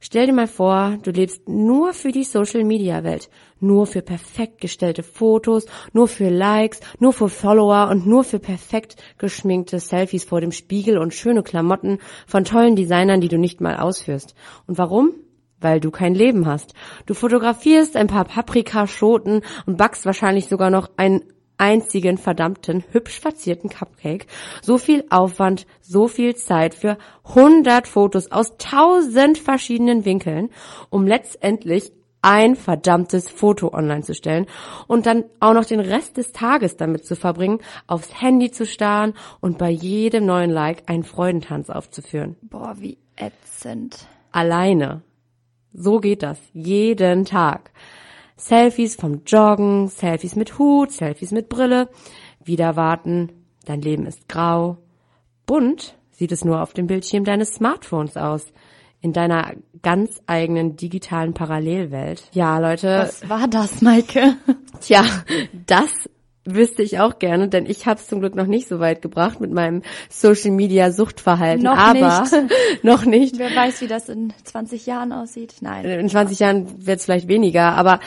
Stell 0.00 0.26
dir 0.26 0.32
mal 0.32 0.46
vor, 0.46 0.96
du 1.02 1.10
lebst 1.10 1.48
nur 1.48 1.92
für 1.92 2.12
die 2.12 2.22
Social-Media-Welt, 2.22 3.28
nur 3.58 3.84
für 3.84 4.00
perfekt 4.00 4.60
gestellte 4.60 5.02
Fotos, 5.02 5.66
nur 5.92 6.06
für 6.06 6.28
Likes, 6.28 6.80
nur 7.00 7.12
für 7.12 7.28
Follower 7.28 7.88
und 7.90 8.06
nur 8.06 8.22
für 8.22 8.38
perfekt 8.38 8.94
geschminkte 9.18 9.80
Selfies 9.80 10.22
vor 10.22 10.40
dem 10.40 10.52
Spiegel 10.52 10.98
und 10.98 11.14
schöne 11.14 11.42
Klamotten 11.42 11.98
von 12.28 12.44
tollen 12.44 12.76
Designern, 12.76 13.20
die 13.20 13.28
du 13.28 13.38
nicht 13.38 13.60
mal 13.60 13.76
ausführst. 13.76 14.36
Und 14.68 14.78
warum? 14.78 15.14
Weil 15.60 15.80
du 15.80 15.90
kein 15.90 16.14
Leben 16.14 16.46
hast. 16.46 16.74
Du 17.06 17.14
fotografierst 17.14 17.96
ein 17.96 18.06
paar 18.06 18.24
Paprikaschoten 18.24 19.42
und 19.66 19.78
backst 19.78 20.06
wahrscheinlich 20.06 20.46
sogar 20.46 20.70
noch 20.70 20.90
ein 20.96 21.24
einzigen 21.58 22.16
verdammten 22.16 22.84
hübsch 22.92 23.20
verzierten 23.20 23.68
Cupcake. 23.68 24.26
So 24.62 24.78
viel 24.78 25.04
Aufwand, 25.10 25.66
so 25.80 26.08
viel 26.08 26.34
Zeit 26.36 26.74
für 26.74 26.96
100 27.24 27.86
Fotos 27.86 28.32
aus 28.32 28.52
1000 28.52 29.38
verschiedenen 29.38 30.04
Winkeln, 30.04 30.50
um 30.90 31.06
letztendlich 31.06 31.92
ein 32.22 32.56
verdammtes 32.56 33.30
Foto 33.30 33.72
online 33.72 34.02
zu 34.02 34.14
stellen 34.14 34.46
und 34.86 35.06
dann 35.06 35.24
auch 35.40 35.54
noch 35.54 35.64
den 35.64 35.80
Rest 35.80 36.16
des 36.16 36.32
Tages 36.32 36.76
damit 36.76 37.04
zu 37.04 37.14
verbringen, 37.14 37.60
aufs 37.86 38.20
Handy 38.20 38.50
zu 38.50 38.66
starren 38.66 39.14
und 39.40 39.58
bei 39.58 39.70
jedem 39.70 40.26
neuen 40.26 40.50
Like 40.50 40.82
einen 40.86 41.04
Freudentanz 41.04 41.70
aufzuführen. 41.70 42.36
Boah, 42.42 42.74
wie 42.78 42.98
ätzend. 43.16 44.06
Alleine. 44.32 45.02
So 45.72 46.00
geht 46.00 46.22
das. 46.22 46.38
Jeden 46.52 47.24
Tag. 47.24 47.70
Selfies 48.38 48.94
vom 48.94 49.22
Joggen, 49.26 49.88
Selfies 49.88 50.36
mit 50.36 50.58
Hut, 50.58 50.92
Selfies 50.92 51.32
mit 51.32 51.48
Brille. 51.48 51.90
Wieder 52.42 52.76
warten, 52.76 53.30
dein 53.66 53.82
Leben 53.82 54.06
ist 54.06 54.28
grau. 54.28 54.78
Bunt 55.44 55.98
sieht 56.12 56.32
es 56.32 56.44
nur 56.44 56.62
auf 56.62 56.72
dem 56.72 56.86
Bildschirm 56.86 57.24
deines 57.24 57.54
Smartphones 57.54 58.16
aus. 58.16 58.46
In 59.00 59.12
deiner 59.12 59.52
ganz 59.82 60.20
eigenen 60.26 60.76
digitalen 60.76 61.34
Parallelwelt. 61.34 62.28
Ja, 62.32 62.58
Leute. 62.58 63.00
Was 63.02 63.28
war 63.28 63.46
das, 63.46 63.80
Maike? 63.82 64.36
Tja, 64.80 65.04
das 65.66 65.90
wüsste 66.54 66.82
ich 66.82 67.00
auch 67.00 67.18
gerne, 67.18 67.48
denn 67.48 67.66
ich 67.66 67.86
habe 67.86 68.00
es 68.00 68.06
zum 68.06 68.20
Glück 68.20 68.34
noch 68.34 68.46
nicht 68.46 68.68
so 68.68 68.80
weit 68.80 69.02
gebracht 69.02 69.40
mit 69.40 69.52
meinem 69.52 69.82
Social 70.08 70.50
Media 70.50 70.92
Suchtverhalten. 70.92 71.64
Noch 71.64 71.76
aber 71.76 72.20
nicht. 72.20 72.52
noch 72.82 73.04
nicht. 73.04 73.38
Wer 73.38 73.54
weiß, 73.54 73.80
wie 73.80 73.88
das 73.88 74.08
in 74.08 74.32
20 74.44 74.86
Jahren 74.86 75.12
aussieht? 75.12 75.56
Nein. 75.60 75.84
In 75.84 76.08
20 76.08 76.38
Jahren 76.38 76.86
wird 76.86 76.98
es 76.98 77.04
vielleicht 77.04 77.28
weniger, 77.28 77.74
aber 77.74 78.00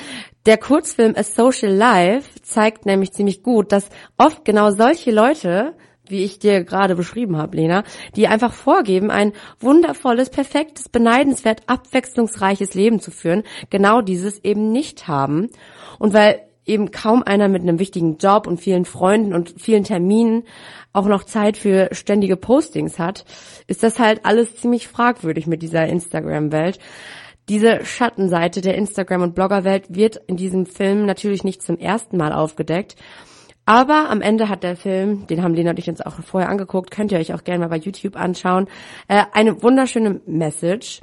der 0.46 0.58
Kurzfilm 0.58 1.14
A 1.16 1.24
Social 1.24 1.74
Life 1.74 2.42
zeigt 2.42 2.86
nämlich 2.86 3.12
ziemlich 3.12 3.44
gut, 3.44 3.72
dass 3.72 3.90
oft 4.18 4.44
genau 4.46 4.72
solche 4.72 5.12
Leute 5.12 5.76
wie 6.12 6.24
ich 6.24 6.40
dir 6.40 6.64
gerade 6.64 6.96
beschrieben 6.96 7.38
habe, 7.38 7.56
Lena, 7.56 7.84
die 8.16 8.28
einfach 8.28 8.54
vorgeben, 8.54 9.10
ein 9.10 9.32
wundervolles, 9.60 10.30
perfektes, 10.30 10.90
beneidenswert, 10.90 11.62
abwechslungsreiches 11.68 12.74
Leben 12.74 13.00
zu 13.00 13.12
führen, 13.12 13.44
genau 13.70 14.02
dieses 14.02 14.44
eben 14.44 14.72
nicht 14.72 15.08
haben. 15.08 15.50
Und 15.98 16.14
weil 16.14 16.42
eben 16.72 16.92
kaum 16.92 17.22
einer 17.24 17.50
mit 17.50 17.62
einem 17.62 17.80
wichtigen 17.80 18.18
Job 18.18 18.48
und 18.48 18.60
vielen 18.60 18.86
Freunden 18.86 19.34
und 19.34 19.54
vielen 19.58 19.84
Terminen 19.84 20.44
auch 20.94 21.06
noch 21.06 21.24
Zeit 21.24 21.58
für 21.58 21.90
ständige 21.92 22.38
Postings 22.38 22.98
hat, 22.98 23.26
ist 23.68 23.84
das 23.84 24.00
halt 24.00 24.26
alles 24.26 24.56
ziemlich 24.56 24.88
fragwürdig 24.88 25.48
mit 25.48 25.62
dieser 25.62 25.86
Instagram-Welt. 25.86 26.80
Diese 27.50 27.84
Schattenseite 27.84 28.62
der 28.62 28.76
Instagram- 28.76 29.24
und 29.24 29.36
Bloggerwelt 29.36 29.94
wird 29.94 30.22
in 30.28 30.38
diesem 30.38 30.66
Film 30.66 31.06
natürlich 31.06 31.44
nicht 31.44 31.62
zum 31.62 31.78
ersten 31.78 32.18
Mal 32.18 32.32
aufgedeckt. 32.32 32.96
Aber 33.66 34.10
am 34.10 34.22
Ende 34.22 34.50
hat 34.50 34.64
der 34.64 34.76
Film, 34.76 35.28
den 35.28 35.44
haben 35.44 35.54
Lena 35.54 35.72
und 35.72 35.80
ich 35.80 35.90
uns 35.90 36.02
auch 36.02 36.16
vorher 36.24 36.50
angeguckt, 36.50 36.92
könnt 36.92 37.12
ihr 37.12 37.20
euch 37.20 37.34
auch 37.34 37.44
gerne 37.44 37.60
mal 37.60 37.70
bei 37.70 37.78
YouTube 37.78 38.16
anschauen, 38.16 38.68
äh, 39.08 39.24
eine 39.34 39.62
wunderschöne 39.62 40.22
Message. 40.26 41.02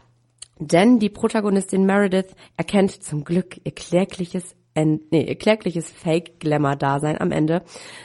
Denn 0.59 0.99
die 0.99 1.09
Protagonistin 1.09 1.87
Meredith 1.87 2.35
erkennt 2.57 3.03
zum 3.03 3.25
Glück 3.25 3.61
ihr 3.63 3.73
klägliches 3.73 4.57
nee, 4.85 5.35
klägliches 5.35 5.89
Fake-Glamour-Dasein 5.91 7.21
am 7.21 7.33
Ende 7.33 7.63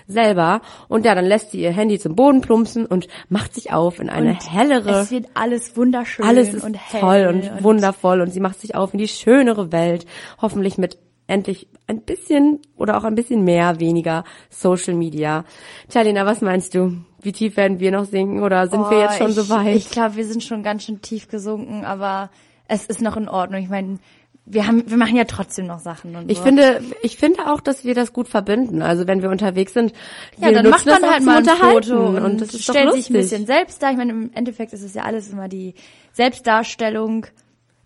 selber. 0.08 0.62
Und 0.88 1.06
ja, 1.06 1.16
dann 1.16 1.26
lässt 1.26 1.52
sie 1.52 1.62
ihr 1.62 1.72
Handy 1.72 2.00
zum 2.00 2.16
Boden 2.16 2.42
plumpsen 2.42 2.86
und 2.86 3.08
macht 3.30 3.54
sich 3.54 3.72
auf 3.72 4.00
in 4.00 4.10
eine 4.10 4.32
Und 4.32 4.52
hellere. 4.52 5.02
Es 5.02 5.12
wird 5.12 5.28
alles 5.34 5.76
wunderschön 5.76 6.26
alles 6.26 6.54
ist 6.54 6.64
und 6.64 6.76
hell 6.76 7.02
toll 7.02 7.28
und, 7.28 7.64
wundervoll 7.64 8.22
und 8.22 8.32
sie 8.32 8.40
macht 8.40 8.60
sich 8.60 8.76
auf 8.76 8.94
in 8.94 9.00
die 9.00 9.08
schönere 9.08 9.72
Welt. 9.72 10.06
Hoffentlich 10.42 10.78
mit 10.78 10.98
endlich 11.28 11.68
ein 11.88 12.02
bisschen 12.02 12.60
oder 12.76 12.98
auch 12.98 13.04
ein 13.04 13.16
bisschen 13.16 13.44
mehr, 13.44 13.80
weniger 13.80 14.24
Social 14.50 14.94
Media. 14.94 15.46
Tja, 15.90 16.02
Lena, 16.02 16.26
was 16.26 16.42
meinst 16.42 16.76
du? 16.76 16.98
Wie 17.22 17.32
tief 17.32 17.56
werden 17.56 17.80
wir 17.80 17.92
noch 17.92 18.06
sinken 18.06 18.44
oder 18.44 18.68
sind 18.68 18.90
wir 18.90 18.98
Oh, 18.98 19.02
jetzt 19.02 19.18
schon 19.18 19.30
ich, 19.30 19.36
so 19.36 19.50
weit? 19.50 19.76
Ich 19.76 19.90
glaube, 19.90 20.16
wir 20.16 20.26
sind 20.26 20.44
schon 20.44 20.64
ganz 20.64 20.84
schön 20.84 21.02
tief 21.02 21.30
gesunken, 21.30 21.86
aber 21.86 22.30
es 22.68 22.86
ist 22.86 23.02
noch 23.02 23.18
in 23.18 23.30
Ordnung. 23.30 23.62
Ich 23.62 23.70
meine, 23.70 24.00
wir 24.46 24.68
haben, 24.68 24.84
wir 24.90 24.98
machen 24.98 25.16
ja 25.16 25.24
trotzdem 25.24 25.68
noch 25.68 25.80
Sachen 25.80 26.16
und 26.16 26.30
Ich 26.30 26.40
so. 26.40 26.44
finde, 26.44 26.82
ich 27.02 27.16
finde 27.18 27.48
auch, 27.52 27.62
dass 27.62 27.86
wir 27.86 27.96
das 27.96 28.12
gut 28.12 28.28
verbinden. 28.28 28.82
Also 28.82 29.08
wenn 29.08 29.22
wir 29.22 29.30
unterwegs 29.30 29.74
sind, 29.74 29.94
ja, 30.38 30.52
dann 30.52 30.70
macht 30.70 30.86
man 30.86 31.02
halt 31.02 31.18
zum 31.18 31.26
mal 31.26 31.38
ein 31.38 31.46
Foto 31.46 32.08
und, 32.08 32.18
und 32.22 32.42
das 32.42 32.54
ist 32.54 32.68
doch 32.68 32.74
stellt 32.74 32.88
lustig. 32.88 33.06
sich 33.06 33.16
ein 33.16 33.22
bisschen 33.22 33.46
selbst 33.46 33.82
dar. 33.82 33.92
Ich 33.92 33.98
meine, 33.98 34.12
im 34.12 34.32
Endeffekt 34.34 34.74
ist 34.74 34.84
es 34.84 34.94
ja 34.96 35.04
alles 35.04 35.30
immer 35.32 35.48
die 35.48 35.76
Selbstdarstellung. 36.12 37.26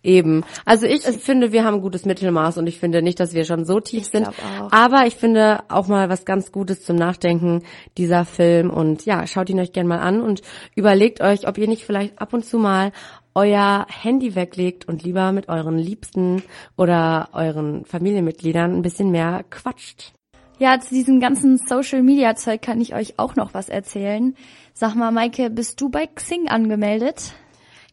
Eben. 0.04 0.46
Also 0.64 0.86
ich 0.86 1.02
finde, 1.04 1.52
wir 1.52 1.64
haben 1.66 1.76
ein 1.76 1.82
gutes 1.82 2.06
Mittelmaß 2.06 2.58
und 2.60 2.68
ich 2.68 2.80
finde 2.80 3.02
nicht, 3.02 3.20
dass 3.20 3.34
wir 3.34 3.44
schon 3.46 3.66
so 3.66 3.80
tief 3.80 4.04
Ich 4.04 4.08
sind. 4.10 4.28
auch. 4.28 4.72
Aber 4.72 5.06
ich 5.06 5.16
finde 5.16 5.60
auch 5.70 5.88
mal 5.88 6.08
was 6.08 6.24
ganz 6.24 6.52
Gutes 6.52 6.84
zum 6.84 6.96
Nachdenken, 6.96 7.64
dieser 7.98 8.24
Film. 8.24 8.70
Und 8.70 9.06
ja, 9.06 9.28
schaut 9.28 9.50
ihn 9.50 9.60
euch 9.60 9.74
gerne 9.74 9.90
mal 9.90 10.00
an 10.00 10.22
und 10.22 10.42
überlegt 10.76 11.20
euch, 11.20 11.48
ob 11.48 11.58
ihr 11.58 11.68
nicht 11.68 11.84
vielleicht 11.84 12.20
ab 12.22 12.34
und 12.34 12.46
zu 12.46 12.58
mal 12.58 12.94
euer 13.38 13.86
Handy 13.88 14.34
weglegt 14.34 14.88
und 14.88 15.04
lieber 15.04 15.32
mit 15.32 15.48
euren 15.48 15.78
Liebsten 15.78 16.42
oder 16.76 17.30
euren 17.34 17.86
Familienmitgliedern 17.86 18.76
ein 18.76 18.82
bisschen 18.82 19.12
mehr 19.12 19.46
quatscht. 19.52 20.14
Ja, 20.58 20.80
zu 20.80 20.96
diesem 20.96 21.20
ganzen 21.20 21.60
Social 21.60 22.02
Media 22.02 22.36
Zeug 22.36 22.64
kann 22.64 22.82
ich 22.82 22.96
euch 22.96 23.20
auch 23.20 23.36
noch 23.36 23.54
was 23.54 23.70
erzählen. 23.70 24.36
Sag 24.74 24.96
mal, 24.96 25.12
Maike, 25.12 25.52
bist 25.52 25.80
du 25.80 25.90
bei 25.90 26.08
Xing 26.08 26.48
angemeldet? 26.48 27.34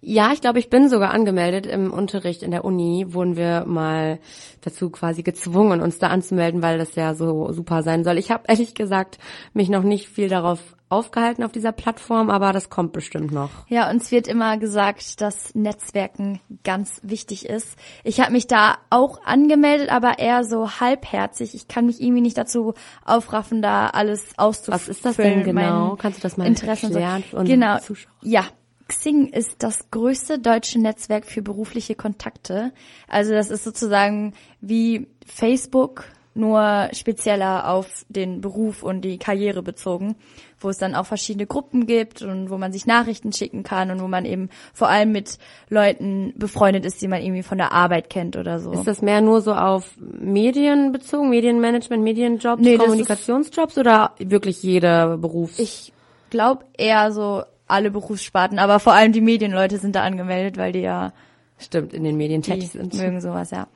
Ja, 0.00 0.32
ich 0.32 0.40
glaube, 0.40 0.60
ich 0.60 0.70
bin 0.70 0.88
sogar 0.88 1.10
angemeldet 1.10 1.66
im 1.66 1.92
Unterricht 1.92 2.42
in 2.42 2.50
der 2.50 2.64
Uni. 2.64 3.06
Wurden 3.08 3.36
wir 3.36 3.66
mal 3.66 4.20
dazu 4.62 4.88
quasi 4.88 5.22
gezwungen, 5.22 5.82
uns 5.82 5.98
da 5.98 6.06
anzumelden, 6.06 6.62
weil 6.62 6.78
das 6.78 6.94
ja 6.94 7.14
so 7.14 7.52
super 7.52 7.82
sein 7.82 8.02
soll. 8.02 8.16
Ich 8.16 8.30
habe 8.30 8.44
ehrlich 8.48 8.74
gesagt 8.74 9.18
mich 9.52 9.68
noch 9.68 9.82
nicht 9.82 10.08
viel 10.08 10.28
darauf 10.28 10.73
aufgehalten 10.88 11.42
auf 11.42 11.52
dieser 11.52 11.72
Plattform, 11.72 12.30
aber 12.30 12.52
das 12.52 12.70
kommt 12.70 12.92
bestimmt 12.92 13.32
noch. 13.32 13.50
Ja, 13.68 13.90
uns 13.90 14.10
wird 14.10 14.28
immer 14.28 14.58
gesagt, 14.58 15.20
dass 15.20 15.54
Netzwerken 15.54 16.40
ganz 16.62 17.00
wichtig 17.02 17.46
ist. 17.48 17.76
Ich 18.04 18.20
habe 18.20 18.32
mich 18.32 18.46
da 18.46 18.76
auch 18.90 19.20
angemeldet, 19.24 19.90
aber 19.90 20.18
eher 20.18 20.44
so 20.44 20.70
halbherzig. 20.80 21.54
Ich 21.54 21.68
kann 21.68 21.86
mich 21.86 22.00
irgendwie 22.00 22.20
nicht 22.20 22.38
dazu 22.38 22.74
aufraffen, 23.04 23.62
da 23.62 23.88
alles 23.88 24.38
auszufüllen. 24.38 24.80
Was 24.80 24.88
ist 24.88 25.04
das 25.04 25.16
denn 25.16 25.42
genau? 25.42 25.96
Kannst 25.96 26.18
du 26.18 26.22
das 26.22 26.36
mal 26.36 26.46
Interessen 26.46 26.92
so. 26.92 26.98
erklären 26.98 27.24
für 27.24 27.36
unsere 27.38 27.58
Genau. 27.58 27.78
Zuschauer? 27.78 28.12
Ja. 28.22 28.44
Xing 28.86 29.28
ist 29.28 29.62
das 29.62 29.90
größte 29.90 30.38
deutsche 30.38 30.78
Netzwerk 30.78 31.24
für 31.24 31.40
berufliche 31.40 31.94
Kontakte. 31.94 32.70
Also 33.08 33.32
das 33.32 33.50
ist 33.50 33.64
sozusagen 33.64 34.34
wie 34.60 35.08
Facebook, 35.26 36.04
nur 36.34 36.88
spezieller 36.92 37.68
auf 37.70 38.04
den 38.08 38.40
Beruf 38.40 38.82
und 38.82 39.02
die 39.02 39.18
Karriere 39.18 39.62
bezogen, 39.62 40.16
wo 40.58 40.68
es 40.68 40.78
dann 40.78 40.94
auch 40.94 41.06
verschiedene 41.06 41.46
Gruppen 41.46 41.86
gibt 41.86 42.22
und 42.22 42.50
wo 42.50 42.58
man 42.58 42.72
sich 42.72 42.86
Nachrichten 42.86 43.32
schicken 43.32 43.62
kann 43.62 43.90
und 43.90 44.00
wo 44.00 44.08
man 44.08 44.24
eben 44.24 44.50
vor 44.72 44.88
allem 44.88 45.12
mit 45.12 45.38
Leuten 45.68 46.32
befreundet 46.36 46.84
ist, 46.84 47.00
die 47.02 47.08
man 47.08 47.22
irgendwie 47.22 47.42
von 47.42 47.58
der 47.58 47.72
Arbeit 47.72 48.10
kennt 48.10 48.36
oder 48.36 48.58
so. 48.58 48.72
Ist 48.72 48.86
das 48.86 49.02
mehr 49.02 49.20
nur 49.20 49.40
so 49.40 49.54
auf 49.54 49.96
Medien 49.98 50.92
bezogen, 50.92 51.30
Medienmanagement, 51.30 52.02
Medienjobs, 52.02 52.62
Nee, 52.62 52.78
Kommunikationsjobs 52.78 53.78
oder 53.78 54.12
wirklich 54.18 54.62
jeder 54.62 55.16
Beruf? 55.18 55.58
Ich 55.58 55.92
glaube 56.30 56.64
eher 56.76 57.12
so 57.12 57.44
alle 57.66 57.90
Berufssparten, 57.90 58.58
aber 58.58 58.80
vor 58.80 58.92
allem 58.92 59.12
die 59.12 59.20
Medienleute 59.20 59.78
sind 59.78 59.94
da 59.96 60.02
angemeldet, 60.02 60.56
weil 60.56 60.72
die 60.72 60.80
ja 60.80 61.12
Stimmt, 61.58 61.94
in 61.94 62.04
den 62.04 62.16
Medien 62.16 62.42
die 62.42 62.50
tätig 62.50 62.70
sind. 62.70 62.94
mögen 62.94 63.20
sowas, 63.20 63.50
ja. 63.50 63.68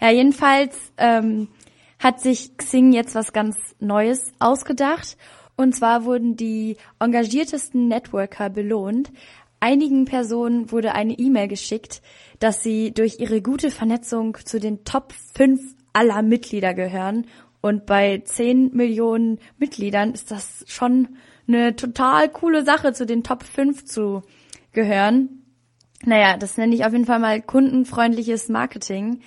Ja, 0.00 0.10
jedenfalls 0.10 0.76
ähm, 0.98 1.48
hat 2.02 2.20
sich 2.20 2.56
Xing 2.56 2.92
jetzt 2.92 3.14
was 3.14 3.32
ganz 3.32 3.56
Neues 3.78 4.32
ausgedacht. 4.40 5.16
Und 5.56 5.74
zwar 5.74 6.04
wurden 6.04 6.36
die 6.36 6.76
engagiertesten 6.98 7.86
Networker 7.86 8.50
belohnt. 8.50 9.12
Einigen 9.60 10.04
Personen 10.06 10.72
wurde 10.72 10.94
eine 10.94 11.16
E-Mail 11.16 11.46
geschickt, 11.46 12.02
dass 12.40 12.64
sie 12.64 12.92
durch 12.92 13.20
ihre 13.20 13.40
gute 13.40 13.70
Vernetzung 13.70 14.36
zu 14.44 14.58
den 14.58 14.82
Top 14.84 15.12
5 15.34 15.60
aller 15.92 16.22
Mitglieder 16.22 16.74
gehören. 16.74 17.26
Und 17.60 17.86
bei 17.86 18.22
10 18.24 18.74
Millionen 18.74 19.38
Mitgliedern 19.58 20.12
ist 20.12 20.32
das 20.32 20.64
schon 20.66 21.16
eine 21.46 21.76
total 21.76 22.28
coole 22.28 22.64
Sache, 22.64 22.92
zu 22.92 23.06
den 23.06 23.22
Top 23.22 23.44
5 23.44 23.84
zu 23.84 24.22
gehören. 24.72 25.44
Naja, 26.04 26.36
das 26.36 26.56
nenne 26.56 26.74
ich 26.74 26.84
auf 26.84 26.92
jeden 26.92 27.06
Fall 27.06 27.20
mal 27.20 27.40
kundenfreundliches 27.40 28.48
Marketing. 28.48 29.20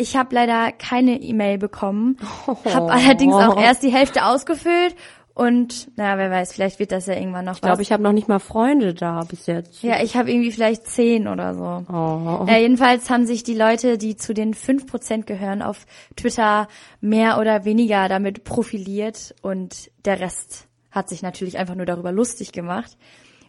Ich 0.00 0.16
habe 0.16 0.34
leider 0.34 0.72
keine 0.72 1.20
E-Mail 1.20 1.58
bekommen, 1.58 2.16
habe 2.46 2.90
allerdings 2.90 3.34
auch 3.34 3.60
erst 3.60 3.82
die 3.82 3.92
Hälfte 3.92 4.24
ausgefüllt 4.24 4.96
und 5.34 5.96
naja, 5.96 6.18
wer 6.18 6.30
weiß, 6.30 6.52
vielleicht 6.52 6.78
wird 6.78 6.90
das 6.90 7.06
ja 7.06 7.14
irgendwann 7.14 7.44
noch 7.44 7.56
Ich 7.56 7.60
glaube, 7.60 7.78
was. 7.78 7.80
ich 7.80 7.92
habe 7.92 8.02
noch 8.02 8.12
nicht 8.12 8.26
mal 8.26 8.38
Freunde 8.38 8.94
da 8.94 9.22
bis 9.28 9.46
jetzt. 9.46 9.82
ja, 9.82 10.02
ich 10.02 10.16
habe 10.16 10.30
irgendwie 10.30 10.52
vielleicht 10.52 10.86
zehn 10.86 11.28
oder 11.28 11.54
so. 11.54 11.84
Oh. 11.92 12.46
Ja, 12.48 12.56
jedenfalls 12.58 13.10
haben 13.10 13.26
sich 13.26 13.42
die 13.42 13.54
Leute, 13.54 13.98
die 13.98 14.16
zu 14.16 14.32
den 14.32 14.54
5% 14.54 15.24
gehören, 15.24 15.62
auf 15.62 15.86
Twitter 16.16 16.66
mehr 17.00 17.38
oder 17.38 17.64
weniger 17.64 18.08
damit 18.08 18.44
profiliert 18.44 19.34
und 19.42 19.90
der 20.04 20.18
Rest 20.20 20.66
hat 20.90 21.08
sich 21.08 21.22
natürlich 21.22 21.58
einfach 21.58 21.74
nur 21.74 21.86
darüber 21.86 22.10
lustig 22.10 22.52
gemacht. 22.52 22.96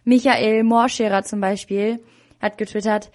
Michael 0.04 0.64
Morscherer 0.64 1.22
zum 1.24 1.40
Beispiel 1.40 1.98
hat 2.40 2.58
getwittert, 2.58 3.10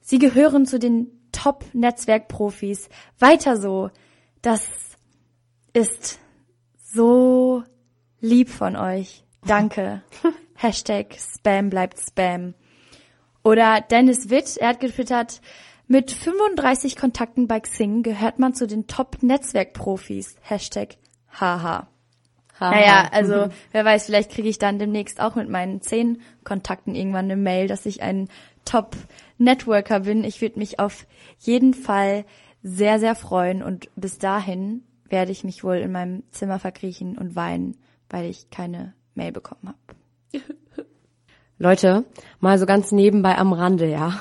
sie 0.00 0.18
gehören 0.18 0.66
zu 0.66 0.78
den 0.78 1.21
Top-Netzwerkprofis. 1.32 2.88
Weiter 3.18 3.56
so. 3.56 3.90
Das 4.42 4.68
ist 5.72 6.18
so 6.92 7.64
lieb 8.20 8.50
von 8.50 8.76
euch. 8.76 9.24
Danke. 9.46 10.02
Hashtag 10.54 11.16
Spam 11.18 11.70
bleibt 11.70 11.98
Spam. 11.98 12.54
Oder 13.42 13.80
Dennis 13.80 14.30
Witt, 14.30 14.56
er 14.56 14.68
hat 14.68 14.80
getwittert, 14.80 15.40
mit 15.88 16.12
35 16.12 16.96
Kontakten 16.96 17.48
bei 17.48 17.60
Xing 17.60 18.02
gehört 18.02 18.38
man 18.38 18.54
zu 18.54 18.66
den 18.66 18.86
Top-Netzwerkprofis. 18.86 20.36
Hashtag 20.40 20.96
haha. 21.28 21.88
Naja, 22.60 23.08
also 23.10 23.48
wer 23.72 23.84
weiß, 23.84 24.06
vielleicht 24.06 24.30
kriege 24.30 24.48
ich 24.48 24.58
dann 24.58 24.78
demnächst 24.78 25.20
auch 25.20 25.34
mit 25.34 25.48
meinen 25.48 25.80
zehn 25.80 26.22
Kontakten 26.44 26.94
irgendwann 26.94 27.24
eine 27.24 27.36
Mail, 27.36 27.66
dass 27.66 27.86
ich 27.86 28.02
ein 28.02 28.28
Top-Networker 29.42 30.00
bin. 30.00 30.24
Ich 30.24 30.40
würde 30.40 30.58
mich 30.58 30.78
auf 30.78 31.06
jeden 31.38 31.74
Fall 31.74 32.24
sehr, 32.62 32.98
sehr 32.98 33.14
freuen 33.14 33.62
und 33.62 33.88
bis 33.96 34.18
dahin 34.18 34.82
werde 35.08 35.32
ich 35.32 35.44
mich 35.44 35.64
wohl 35.64 35.76
in 35.76 35.92
meinem 35.92 36.22
Zimmer 36.30 36.58
verkriechen 36.58 37.18
und 37.18 37.34
weinen, 37.34 37.76
weil 38.08 38.30
ich 38.30 38.50
keine 38.50 38.94
Mail 39.14 39.32
bekommen 39.32 39.74
habe. 39.74 40.44
Leute, 41.58 42.04
mal 42.40 42.58
so 42.58 42.66
ganz 42.66 42.92
nebenbei 42.92 43.36
am 43.36 43.52
Rande, 43.52 43.88
ja. 43.88 44.20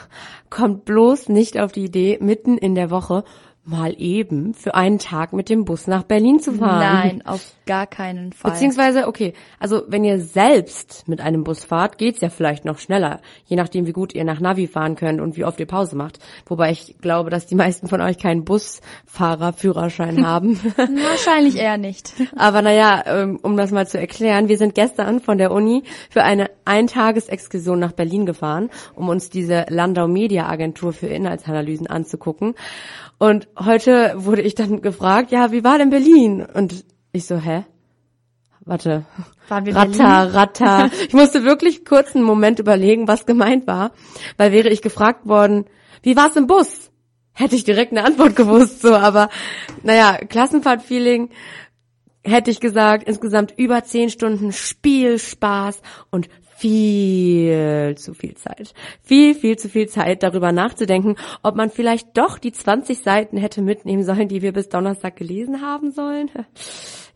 Kommt 0.50 0.86
bloß 0.86 1.30
nicht 1.30 1.60
auf 1.60 1.72
die 1.72 1.86
Idee, 1.86 2.18
mitten 2.20 2.58
in 2.58 2.76
der 2.76 2.90
Woche 2.90 3.24
mal 3.64 3.94
eben 4.00 4.56
für 4.56 4.74
einen 4.74 4.98
Tag 4.98 5.34
mit 5.34 5.48
dem 5.48 5.66
Bus 5.66 5.86
nach 5.86 6.02
Berlin 6.02 6.40
zu 6.40 6.54
fahren. 6.54 6.80
Nein, 6.80 7.22
auf 7.26 7.54
gar 7.68 7.86
keinen 7.86 8.34
Fall. 8.34 8.52
Beziehungsweise, 8.52 9.08
okay, 9.08 9.34
also 9.60 9.84
wenn 9.88 10.04
ihr 10.04 10.20
selbst 10.20 11.08
mit 11.08 11.22
einem 11.22 11.44
Bus 11.44 11.64
fahrt, 11.64 12.00
geht's 12.00 12.22
ja 12.22 12.30
vielleicht 12.30 12.66
noch 12.66 12.80
schneller, 12.80 13.22
je 13.46 13.56
nachdem, 13.56 13.86
wie 13.86 13.92
gut 13.92 14.16
ihr 14.16 14.24
nach 14.24 14.40
Navi 14.40 14.66
fahren 14.66 14.96
könnt 14.96 15.22
und 15.22 15.38
wie 15.38 15.46
oft 15.46 15.60
ihr 15.60 15.68
Pause 15.68 15.96
macht. 15.96 16.18
Wobei 16.48 16.72
ich 16.72 16.96
glaube, 17.02 17.30
dass 17.30 17.46
die 17.46 17.56
meisten 17.56 17.88
von 17.88 18.02
euch 18.02 18.18
keinen 18.18 18.46
Busfahrerführerschein 18.46 20.26
haben. 20.26 20.60
Wahrscheinlich 20.76 21.58
eher 21.58 21.78
nicht. 21.78 22.14
Aber 22.36 22.64
naja, 22.64 23.04
ähm, 23.06 23.40
um 23.44 23.58
das 23.58 23.70
mal 23.70 23.88
zu 23.88 24.00
erklären, 24.00 24.50
wir 24.50 24.58
sind 24.58 24.74
gestern 24.74 25.20
von 25.20 25.38
der 25.38 25.52
Uni 25.52 25.84
für 26.10 26.24
eine 26.24 26.50
Eintagesexkursion 26.66 27.78
nach 27.78 27.92
Berlin 27.92 28.26
gefahren, 28.26 28.72
um 28.96 29.08
uns 29.08 29.30
diese 29.30 29.66
Landau 29.70 30.08
Media 30.08 30.48
Agentur 30.48 30.94
für 30.94 31.08
Inhaltsanalysen 31.08 31.86
anzugucken. 31.86 32.56
Und 33.22 33.50
heute 33.58 34.14
wurde 34.16 34.42
ich 34.42 34.56
dann 34.56 34.82
gefragt, 34.82 35.32
ja, 35.32 35.52
wie 35.52 35.64
war 35.64 35.78
denn 35.78 35.90
Berlin? 35.90 36.46
Und 36.46 36.86
ich 37.12 37.26
so, 37.26 37.38
hä? 37.38 37.66
Warte. 38.66 39.06
Waren 39.48 39.66
wir 39.66 39.76
Ratter, 39.76 40.34
Ratter. 40.34 40.92
Ich 41.08 41.14
musste 41.14 41.44
wirklich 41.44 41.84
kurz 41.84 42.16
einen 42.16 42.24
Moment 42.24 42.60
überlegen, 42.60 43.08
was 43.08 43.26
gemeint 43.26 43.68
war, 43.68 43.92
weil 44.38 44.52
wäre 44.52 44.70
ich 44.70 44.82
gefragt 44.82 45.28
worden, 45.28 45.66
wie 46.04 46.16
war's 46.16 46.36
im 46.36 46.48
Bus? 46.48 46.92
Hätte 47.34 47.56
ich 47.56 47.64
direkt 47.64 47.92
eine 47.92 48.04
Antwort 48.04 48.36
gewusst, 48.36 48.82
so, 48.82 48.96
aber 48.96 49.30
naja, 49.84 50.18
Klassenfahrt-Feeling 50.18 51.30
hätte 52.24 52.52
ich 52.52 52.60
gesagt, 52.60 53.08
insgesamt 53.08 53.54
über 53.58 53.84
zehn 53.84 54.10
Stunden 54.10 54.52
Spiel, 54.52 55.18
Spaß 55.18 55.82
und 56.12 56.30
viel 56.62 57.96
zu 57.98 58.14
viel 58.14 58.36
Zeit. 58.36 58.76
Viel, 59.02 59.34
viel 59.34 59.58
zu 59.58 59.68
viel 59.68 59.88
Zeit, 59.88 60.22
darüber 60.22 60.52
nachzudenken, 60.52 61.16
ob 61.42 61.56
man 61.56 61.72
vielleicht 61.72 62.16
doch 62.18 62.38
die 62.38 62.52
20 62.52 63.00
Seiten 63.02 63.38
hätte 63.38 63.64
mitnehmen 63.64 64.04
sollen, 64.04 64.28
die 64.28 64.44
wir 64.44 64.54
bis 64.54 64.70
Donnerstag 64.70 65.16
gelesen 65.16 65.62
haben 65.62 65.92
sollen. 65.92 66.30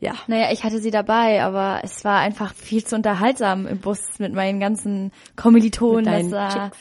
Ja. 0.02 0.12
Naja, 0.28 0.52
ich 0.52 0.66
hatte 0.66 0.80
sie 0.80 0.92
dabei, 0.92 1.42
aber 1.42 1.80
es 1.82 2.04
war 2.04 2.20
einfach 2.20 2.54
viel 2.54 2.84
zu 2.84 2.98
unterhaltsam 2.98 3.66
im 3.66 3.80
Bus 3.80 4.02
mit 4.20 4.34
meinen 4.34 4.60
ganzen 4.60 5.14
Kommilitonen, 5.38 6.30
dass 6.30 6.30
da 6.30 6.72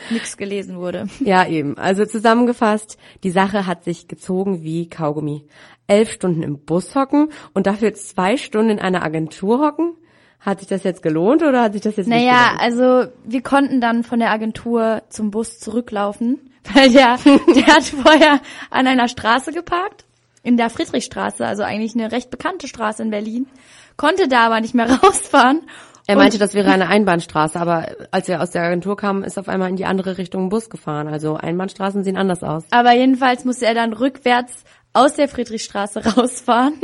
nichts 0.10 0.36
gelesen 0.36 0.76
wurde. 0.76 1.06
Ja, 1.20 1.48
eben. 1.48 1.78
Also 1.78 2.04
zusammengefasst, 2.04 2.98
die 3.24 3.30
Sache 3.30 3.66
hat 3.66 3.84
sich 3.84 4.06
gezogen 4.06 4.62
wie 4.62 4.86
Kaugummi. 4.86 5.46
Elf 5.86 6.12
Stunden 6.12 6.42
im 6.42 6.58
Bus 6.58 6.94
hocken 6.94 7.30
und 7.54 7.66
dafür 7.66 7.94
zwei 7.94 8.36
Stunden 8.36 8.72
in 8.72 8.78
einer 8.80 9.02
Agentur 9.02 9.60
hocken? 9.60 9.94
Hat 10.40 10.60
sich 10.60 10.68
das 10.68 10.84
jetzt 10.84 11.02
gelohnt 11.02 11.42
oder 11.42 11.62
hat 11.62 11.72
sich 11.72 11.82
das 11.82 11.96
jetzt 11.96 12.06
nicht 12.06 12.16
Naja, 12.16 12.44
gelohnt? 12.56 12.60
also 12.60 13.12
wir 13.24 13.42
konnten 13.42 13.80
dann 13.80 14.04
von 14.04 14.18
der 14.18 14.30
Agentur 14.30 15.02
zum 15.08 15.30
Bus 15.30 15.58
zurücklaufen, 15.58 16.50
weil 16.74 16.90
der, 16.90 17.18
der 17.54 17.66
hat 17.66 17.84
vorher 17.84 18.40
an 18.70 18.86
einer 18.86 19.08
Straße 19.08 19.52
geparkt, 19.52 20.04
in 20.42 20.56
der 20.56 20.70
Friedrichstraße, 20.70 21.44
also 21.46 21.62
eigentlich 21.62 21.94
eine 21.94 22.12
recht 22.12 22.30
bekannte 22.30 22.68
Straße 22.68 23.02
in 23.02 23.10
Berlin, 23.10 23.46
konnte 23.96 24.28
da 24.28 24.46
aber 24.46 24.60
nicht 24.60 24.74
mehr 24.74 24.88
rausfahren. 25.02 25.62
Er 26.06 26.16
meinte, 26.16 26.38
das 26.38 26.54
wäre 26.54 26.70
eine 26.70 26.88
Einbahnstraße, 26.88 27.60
aber 27.60 27.88
als 28.12 28.28
wir 28.28 28.40
aus 28.40 28.50
der 28.52 28.62
Agentur 28.62 28.96
kamen, 28.96 29.24
ist 29.24 29.38
auf 29.38 29.46
einmal 29.46 29.68
in 29.68 29.76
die 29.76 29.84
andere 29.84 30.16
Richtung 30.16 30.44
ein 30.44 30.48
Bus 30.48 30.70
gefahren. 30.70 31.06
Also 31.06 31.34
Einbahnstraßen 31.34 32.02
sehen 32.02 32.16
anders 32.16 32.42
aus. 32.42 32.64
Aber 32.70 32.94
jedenfalls 32.94 33.44
musste 33.44 33.66
er 33.66 33.74
dann 33.74 33.92
rückwärts 33.92 34.64
aus 34.98 35.14
der 35.14 35.28
Friedrichstraße 35.28 36.04
rausfahren. 36.16 36.74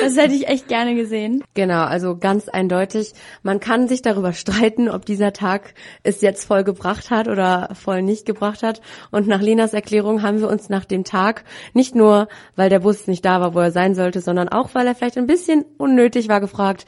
Das 0.00 0.16
hätte 0.16 0.34
ich 0.34 0.48
echt 0.48 0.68
gerne 0.68 0.94
gesehen. 0.94 1.44
Genau, 1.54 1.84
also 1.84 2.16
ganz 2.16 2.48
eindeutig. 2.48 3.12
Man 3.42 3.60
kann 3.60 3.88
sich 3.88 4.00
darüber 4.00 4.32
streiten, 4.32 4.88
ob 4.88 5.04
dieser 5.04 5.32
Tag 5.32 5.74
es 6.02 6.22
jetzt 6.22 6.44
voll 6.44 6.64
gebracht 6.64 7.10
hat 7.10 7.28
oder 7.28 7.70
voll 7.74 8.02
nicht 8.02 8.24
gebracht 8.24 8.62
hat. 8.62 8.80
Und 9.10 9.28
nach 9.28 9.42
Lenas 9.42 9.74
Erklärung 9.74 10.22
haben 10.22 10.40
wir 10.40 10.48
uns 10.48 10.70
nach 10.70 10.86
dem 10.86 11.04
Tag 11.04 11.44
nicht 11.74 11.94
nur, 11.94 12.28
weil 12.56 12.70
der 12.70 12.80
Bus 12.80 13.06
nicht 13.06 13.24
da 13.24 13.40
war, 13.40 13.54
wo 13.54 13.60
er 13.60 13.70
sein 13.70 13.94
sollte, 13.94 14.20
sondern 14.20 14.48
auch, 14.48 14.74
weil 14.74 14.86
er 14.86 14.94
vielleicht 14.94 15.18
ein 15.18 15.26
bisschen 15.26 15.64
unnötig 15.76 16.28
war, 16.28 16.40
gefragt, 16.40 16.86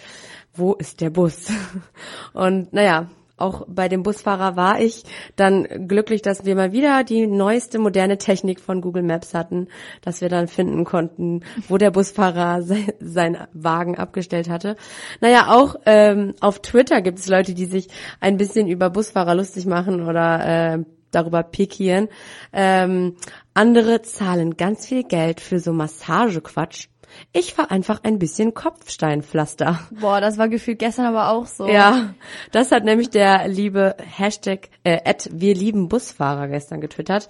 wo 0.55 0.73
ist 0.73 1.01
der 1.01 1.11
Bus? 1.11 1.53
Und 2.33 2.73
naja, 2.73 3.09
auch 3.41 3.67
bei 3.69 3.89
dem 3.89 4.03
Busfahrer 4.03 4.57
war 4.57 4.81
ich 4.81 5.05
dann 5.37 5.89
glücklich, 5.89 6.23
dass 6.23 6.45
wir 6.45 6.55
mal 6.55 6.73
wieder 6.73 7.05
die 7.05 7.27
neueste 7.27 7.79
moderne 7.79 8.19
Technik 8.19 8.61
von 8.61 8.81
Google 8.81 9.03
Maps 9.03 9.35
hatten, 9.35 9.69
dass 10.03 10.21
wir 10.21 10.29
dann 10.29 10.49
finden 10.49 10.85
konnten, 10.85 11.41
wo 11.69 11.79
der 11.79 11.91
Busfahrer 11.91 12.63
se 12.63 12.77
seinen 13.01 13.39
Wagen 13.53 13.99
abgestellt 13.99 14.49
hatte. 14.49 14.77
Naja, 15.21 15.47
auch 15.49 15.77
ähm, 15.87 16.35
auf 16.41 16.61
Twitter 16.61 17.03
gibt 17.03 17.19
es 17.19 17.29
Leute, 17.29 17.55
die 17.55 17.67
sich 17.67 17.89
ein 18.21 18.37
bisschen 18.37 18.69
über 18.69 18.91
Busfahrer 18.91 19.35
lustig 19.35 19.67
machen 19.67 20.07
oder 20.07 20.75
äh, 20.75 20.85
darüber 21.11 21.43
pikieren. 21.43 22.09
Ähm, 22.53 23.17
andere 23.55 24.03
zahlen 24.03 24.57
ganz 24.57 24.87
viel 24.87 25.05
Geld 25.05 25.41
für 25.41 25.59
so 25.59 25.73
Massagequatsch. 25.73 26.89
Ich 27.33 27.55
fahr 27.55 27.71
einfach 27.71 28.01
ein 28.03 28.19
bisschen 28.19 28.55
Kopfsteinpflaster. 28.55 29.81
Boah, 30.01 30.21
das 30.21 30.39
war 30.39 30.49
gefühlt 30.49 30.79
gestern 30.79 31.07
aber 31.07 31.31
auch 31.31 31.47
so. 31.47 31.69
Ja, 31.69 32.15
das 32.53 32.73
hat 32.73 32.85
nämlich 32.85 33.11
der 33.11 33.49
liebe 33.49 33.97
Hashtag 33.99 34.69
äh, 34.85 35.15
wir 35.31 35.55
lieben 35.55 35.89
Busfahrer 35.89 36.49
gestern 36.49 36.81
getwittert. 36.81 37.29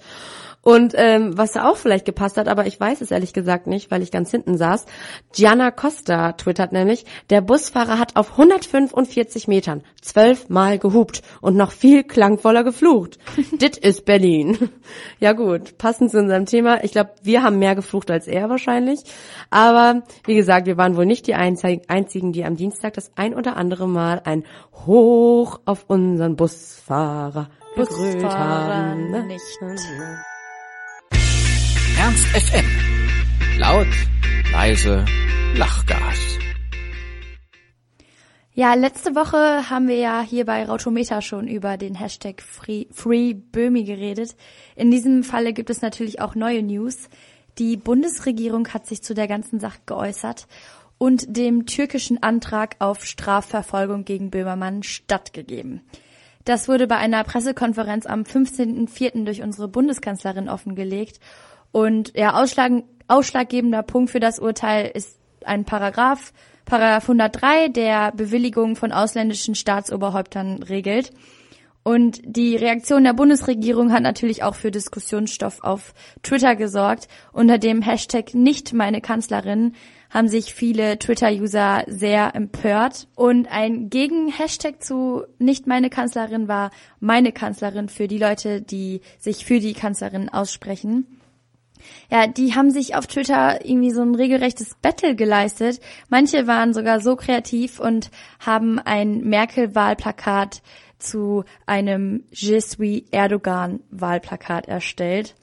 Und 0.63 0.93
ähm, 0.95 1.37
was 1.37 1.53
da 1.53 1.67
auch 1.67 1.77
vielleicht 1.77 2.05
gepasst 2.05 2.37
hat, 2.37 2.47
aber 2.47 2.67
ich 2.67 2.79
weiß 2.79 3.01
es 3.01 3.09
ehrlich 3.09 3.33
gesagt 3.33 3.65
nicht, 3.65 3.89
weil 3.89 4.03
ich 4.03 4.11
ganz 4.11 4.29
hinten 4.29 4.57
saß. 4.57 4.85
Gianna 5.33 5.71
Costa 5.71 6.33
twittert 6.33 6.71
nämlich, 6.71 7.05
der 7.31 7.41
Busfahrer 7.41 7.97
hat 7.97 8.15
auf 8.15 8.31
145 8.31 9.47
Metern 9.47 9.81
zwölfmal 10.01 10.77
gehupt 10.77 11.23
und 11.41 11.55
noch 11.55 11.71
viel 11.71 12.03
klangvoller 12.03 12.63
geflucht. 12.63 13.17
Dit 13.53 13.77
ist 13.77 14.05
Berlin. 14.05 14.69
Ja 15.19 15.33
gut, 15.33 15.77
passend 15.79 16.11
zu 16.11 16.19
unserem 16.19 16.45
Thema. 16.45 16.83
Ich 16.83 16.91
glaube, 16.91 17.11
wir 17.23 17.41
haben 17.41 17.57
mehr 17.57 17.75
geflucht 17.75 18.11
als 18.11 18.27
er 18.27 18.49
wahrscheinlich. 18.49 18.99
Aber 19.49 20.03
wie 20.25 20.35
gesagt, 20.35 20.67
wir 20.67 20.77
waren 20.77 20.95
wohl 20.95 21.05
nicht 21.05 21.25
die 21.25 21.35
einzigen, 21.35 22.33
die 22.33 22.45
am 22.45 22.55
Dienstag 22.55 22.93
das 22.93 23.11
ein 23.15 23.33
oder 23.33 23.57
andere 23.57 23.87
Mal 23.87 24.21
ein 24.25 24.43
Hoch 24.85 25.59
auf 25.65 25.85
unseren 25.87 26.35
Busfahrer 26.35 27.49
gegrölt 27.75 28.23
haben. 28.23 29.11
Ne? 29.11 29.25
nicht. 29.25 29.41
Ernst 32.03 32.25
FM. 32.29 32.65
Laut, 33.59 33.85
leise, 34.51 35.05
Lachgas. 35.55 36.39
Ja, 38.55 38.73
letzte 38.73 39.13
Woche 39.13 39.69
haben 39.69 39.87
wir 39.87 39.97
ja 39.97 40.21
hier 40.27 40.45
bei 40.45 40.65
Rautometer 40.65 41.21
schon 41.21 41.47
über 41.47 41.77
den 41.77 41.93
Hashtag 41.93 42.41
Free, 42.41 42.87
Free 42.89 43.35
geredet. 43.53 44.35
In 44.75 44.89
diesem 44.89 45.23
Falle 45.23 45.53
gibt 45.53 45.69
es 45.69 45.83
natürlich 45.83 46.19
auch 46.21 46.33
neue 46.33 46.63
News. 46.63 47.07
Die 47.59 47.77
Bundesregierung 47.77 48.67
hat 48.69 48.87
sich 48.87 49.03
zu 49.03 49.13
der 49.13 49.27
ganzen 49.27 49.59
Sache 49.59 49.81
geäußert 49.85 50.47
und 50.97 51.37
dem 51.37 51.67
türkischen 51.67 52.23
Antrag 52.23 52.77
auf 52.79 53.05
Strafverfolgung 53.05 54.05
gegen 54.05 54.31
Böhmermann 54.31 54.81
stattgegeben. 54.81 55.81
Das 56.45 56.67
wurde 56.67 56.87
bei 56.87 56.97
einer 56.97 57.23
Pressekonferenz 57.23 58.07
am 58.07 58.23
15.04. 58.23 59.23
durch 59.23 59.43
unsere 59.43 59.67
Bundeskanzlerin 59.67 60.49
offengelegt 60.49 61.19
und 61.71 62.15
ja, 62.15 62.41
ausschlag, 62.41 62.71
ausschlaggebender 63.07 63.83
Punkt 63.83 64.11
für 64.11 64.19
das 64.19 64.39
Urteil 64.39 64.91
ist 64.93 65.19
ein 65.45 65.65
Paragraph, 65.65 66.33
Paragraph 66.65 67.03
103, 67.03 67.69
der 67.69 68.11
Bewilligung 68.11 68.75
von 68.75 68.91
ausländischen 68.91 69.55
Staatsoberhäuptern 69.55 70.63
regelt. 70.63 71.11
Und 71.83 72.21
die 72.23 72.55
Reaktion 72.55 73.03
der 73.03 73.13
Bundesregierung 73.13 73.91
hat 73.91 74.03
natürlich 74.03 74.43
auch 74.43 74.53
für 74.53 74.69
Diskussionsstoff 74.69 75.63
auf 75.63 75.95
Twitter 76.21 76.55
gesorgt. 76.55 77.07
Unter 77.33 77.57
dem 77.57 77.81
Hashtag 77.81 78.35
nicht 78.35 78.71
meine 78.73 79.01
Kanzlerin 79.01 79.73
haben 80.11 80.27
sich 80.27 80.53
viele 80.53 80.99
Twitter-User 80.99 81.83
sehr 81.87 82.35
empört. 82.35 83.07
Und 83.15 83.51
ein 83.51 83.89
Gegen-Hashtag 83.89 84.83
zu 84.83 85.23
nicht 85.39 85.65
meine 85.65 85.89
Kanzlerin 85.89 86.47
war 86.47 86.69
meine 86.99 87.31
Kanzlerin 87.31 87.89
für 87.89 88.07
die 88.07 88.19
Leute, 88.19 88.61
die 88.61 89.01
sich 89.17 89.43
für 89.45 89.59
die 89.59 89.73
Kanzlerin 89.73 90.29
aussprechen. 90.29 91.20
Ja, 92.09 92.27
die 92.27 92.55
haben 92.55 92.71
sich 92.71 92.95
auf 92.95 93.07
Twitter 93.07 93.65
irgendwie 93.65 93.91
so 93.91 94.01
ein 94.01 94.15
regelrechtes 94.15 94.75
Battle 94.81 95.15
geleistet. 95.15 95.79
Manche 96.09 96.47
waren 96.47 96.73
sogar 96.73 96.99
so 96.99 97.15
kreativ 97.15 97.79
und 97.79 98.11
haben 98.39 98.79
ein 98.79 99.21
Merkel-Wahlplakat 99.21 100.61
zu 100.99 101.43
einem 101.65 102.23
Je 102.31 102.59
suis 102.59 103.03
Erdogan-Wahlplakat 103.11 104.67
erstellt. 104.67 105.35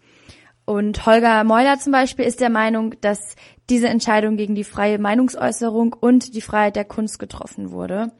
Und 0.64 1.06
Holger 1.06 1.44
Meuler 1.44 1.78
zum 1.78 1.92
Beispiel 1.92 2.26
ist 2.26 2.40
der 2.40 2.50
Meinung, 2.50 2.94
dass 3.00 3.36
diese 3.70 3.88
Entscheidung 3.88 4.36
gegen 4.36 4.54
die 4.54 4.64
freie 4.64 4.98
Meinungsäußerung 4.98 5.94
und 5.94 6.34
die 6.34 6.42
Freiheit 6.42 6.76
der 6.76 6.84
Kunst 6.84 7.18
getroffen 7.18 7.70
wurde. 7.70 8.12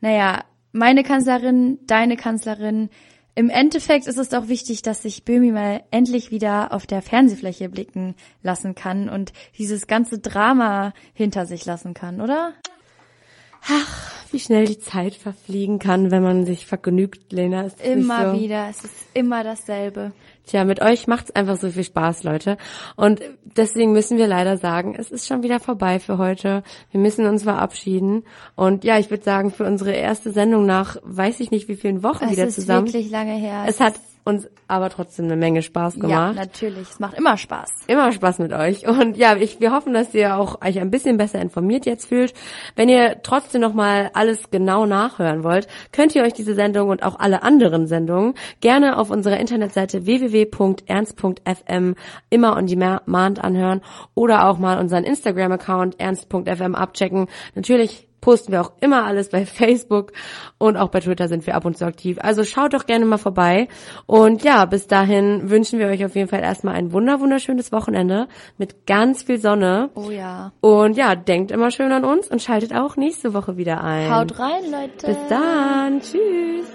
Naja, 0.00 0.44
meine 0.72 1.02
Kanzlerin, 1.02 1.78
deine 1.86 2.16
Kanzlerin, 2.16 2.90
im 3.34 3.50
Endeffekt 3.50 4.06
ist 4.06 4.18
es 4.18 4.28
doch 4.28 4.48
wichtig, 4.48 4.82
dass 4.82 5.02
sich 5.02 5.24
Böhmi 5.24 5.50
mal 5.50 5.82
endlich 5.90 6.30
wieder 6.30 6.72
auf 6.72 6.86
der 6.86 7.02
Fernsehfläche 7.02 7.68
blicken 7.68 8.14
lassen 8.42 8.74
kann 8.74 9.08
und 9.08 9.32
dieses 9.58 9.86
ganze 9.86 10.18
Drama 10.20 10.92
hinter 11.14 11.46
sich 11.46 11.64
lassen 11.64 11.94
kann, 11.94 12.20
oder? 12.20 12.54
Ach, 13.68 14.04
wie 14.32 14.40
schnell 14.40 14.66
die 14.66 14.78
Zeit 14.78 15.14
verfliegen 15.14 15.78
kann, 15.78 16.10
wenn 16.10 16.22
man 16.22 16.44
sich 16.44 16.66
vergnügt, 16.66 17.32
Lena. 17.32 17.62
Ist 17.62 17.80
immer 17.84 18.32
so? 18.34 18.40
wieder, 18.40 18.68
es 18.68 18.84
ist 18.84 18.94
immer 19.14 19.44
dasselbe. 19.44 20.12
Tja, 20.46 20.64
mit 20.64 20.82
euch 20.82 21.06
macht's 21.06 21.30
einfach 21.30 21.56
so 21.56 21.70
viel 21.70 21.84
Spaß, 21.84 22.24
Leute. 22.24 22.58
Und 22.96 23.20
deswegen 23.44 23.92
müssen 23.92 24.18
wir 24.18 24.26
leider 24.26 24.58
sagen, 24.58 24.94
es 24.98 25.10
ist 25.10 25.26
schon 25.26 25.42
wieder 25.42 25.60
vorbei 25.60 26.00
für 26.00 26.18
heute. 26.18 26.62
Wir 26.90 27.00
müssen 27.00 27.26
uns 27.26 27.44
verabschieden. 27.44 28.24
Und 28.54 28.84
ja, 28.84 28.98
ich 28.98 29.08
würde 29.08 29.22
sagen, 29.24 29.50
für 29.50 29.64
unsere 29.64 29.92
erste 29.92 30.32
Sendung 30.32 30.66
nach, 30.66 30.96
weiß 31.04 31.40
ich 31.40 31.50
nicht 31.50 31.68
wie 31.68 31.76
vielen 31.76 32.02
Wochen 32.02 32.24
Es 32.24 32.32
wieder 32.32 32.46
ist 32.46 32.56
zusammen. 32.56 32.86
wirklich 32.86 33.10
lange 33.10 33.34
her. 33.36 33.64
Es 33.66 33.80
hat 33.80 33.94
uns 34.24 34.48
aber 34.68 34.88
trotzdem 34.88 35.26
eine 35.26 35.36
Menge 35.36 35.62
Spaß 35.62 35.96
ja, 35.96 36.00
gemacht. 36.00 36.36
natürlich. 36.36 36.90
Es 36.90 36.98
macht 36.98 37.16
immer 37.16 37.36
Spaß. 37.36 37.70
Immer 37.86 38.10
Spaß 38.10 38.38
mit 38.38 38.52
euch. 38.52 38.88
Und 38.88 39.16
ja, 39.16 39.36
ich, 39.36 39.60
wir 39.60 39.72
hoffen, 39.72 39.92
dass 39.92 40.14
ihr 40.14 40.36
auch 40.36 40.62
euch 40.64 40.80
ein 40.80 40.90
bisschen 40.90 41.18
besser 41.18 41.40
informiert 41.40 41.84
jetzt 41.84 42.06
fühlt. 42.06 42.32
Wenn 42.74 42.88
ihr 42.88 43.20
trotzdem 43.22 43.60
nochmal 43.60 44.10
alles 44.14 44.50
genau 44.50 44.86
nachhören 44.86 45.44
wollt, 45.44 45.68
könnt 45.92 46.14
ihr 46.14 46.22
euch 46.22 46.32
diese 46.32 46.54
Sendung 46.54 46.88
und 46.88 47.02
auch 47.02 47.18
alle 47.18 47.42
anderen 47.42 47.86
Sendungen 47.86 48.34
gerne 48.60 48.96
auf 48.98 49.10
unserer 49.10 49.38
Internetseite 49.38 50.06
www.ernst.fm 50.06 51.94
immer 52.30 52.56
on 52.56 52.66
demand 52.66 53.44
anhören 53.44 53.82
oder 54.14 54.48
auch 54.48 54.58
mal 54.58 54.78
unseren 54.78 55.04
Instagram-Account 55.04 56.00
ernst.fm 56.00 56.74
abchecken. 56.74 57.28
Natürlich 57.54 58.08
posten 58.24 58.52
wir 58.52 58.62
auch 58.62 58.72
immer 58.80 59.04
alles 59.04 59.28
bei 59.28 59.44
Facebook 59.60 60.12
und 60.56 60.78
auch 60.78 60.88
bei 60.88 61.00
Twitter 61.00 61.28
sind 61.28 61.46
wir 61.46 61.54
ab 61.54 61.66
und 61.66 61.76
zu 61.76 61.84
aktiv. 61.84 62.18
Also 62.20 62.42
schaut 62.42 62.72
doch 62.72 62.86
gerne 62.86 63.04
mal 63.04 63.18
vorbei. 63.18 63.68
Und 64.06 64.42
ja, 64.42 64.64
bis 64.64 64.86
dahin 64.86 65.50
wünschen 65.50 65.78
wir 65.78 65.88
euch 65.88 66.04
auf 66.04 66.16
jeden 66.16 66.28
Fall 66.28 66.40
erstmal 66.40 66.74
ein 66.74 66.92
wunder 66.92 67.20
wunderschönes 67.20 67.70
Wochenende 67.70 68.26
mit 68.56 68.86
ganz 68.86 69.22
viel 69.24 69.38
Sonne. 69.38 69.90
Oh 69.94 70.10
ja. 70.10 70.52
Und 70.62 70.96
ja, 70.96 71.14
denkt 71.14 71.50
immer 71.50 71.70
schön 71.70 71.92
an 71.92 72.04
uns 72.04 72.28
und 72.28 72.40
schaltet 72.40 72.74
auch 72.74 72.96
nächste 72.96 73.34
Woche 73.34 73.58
wieder 73.58 73.84
ein. 73.84 74.10
Haut 74.10 74.38
rein, 74.38 74.70
Leute. 74.70 75.06
Bis 75.06 75.18
dann. 75.28 76.00
Tschüss. 76.00 76.66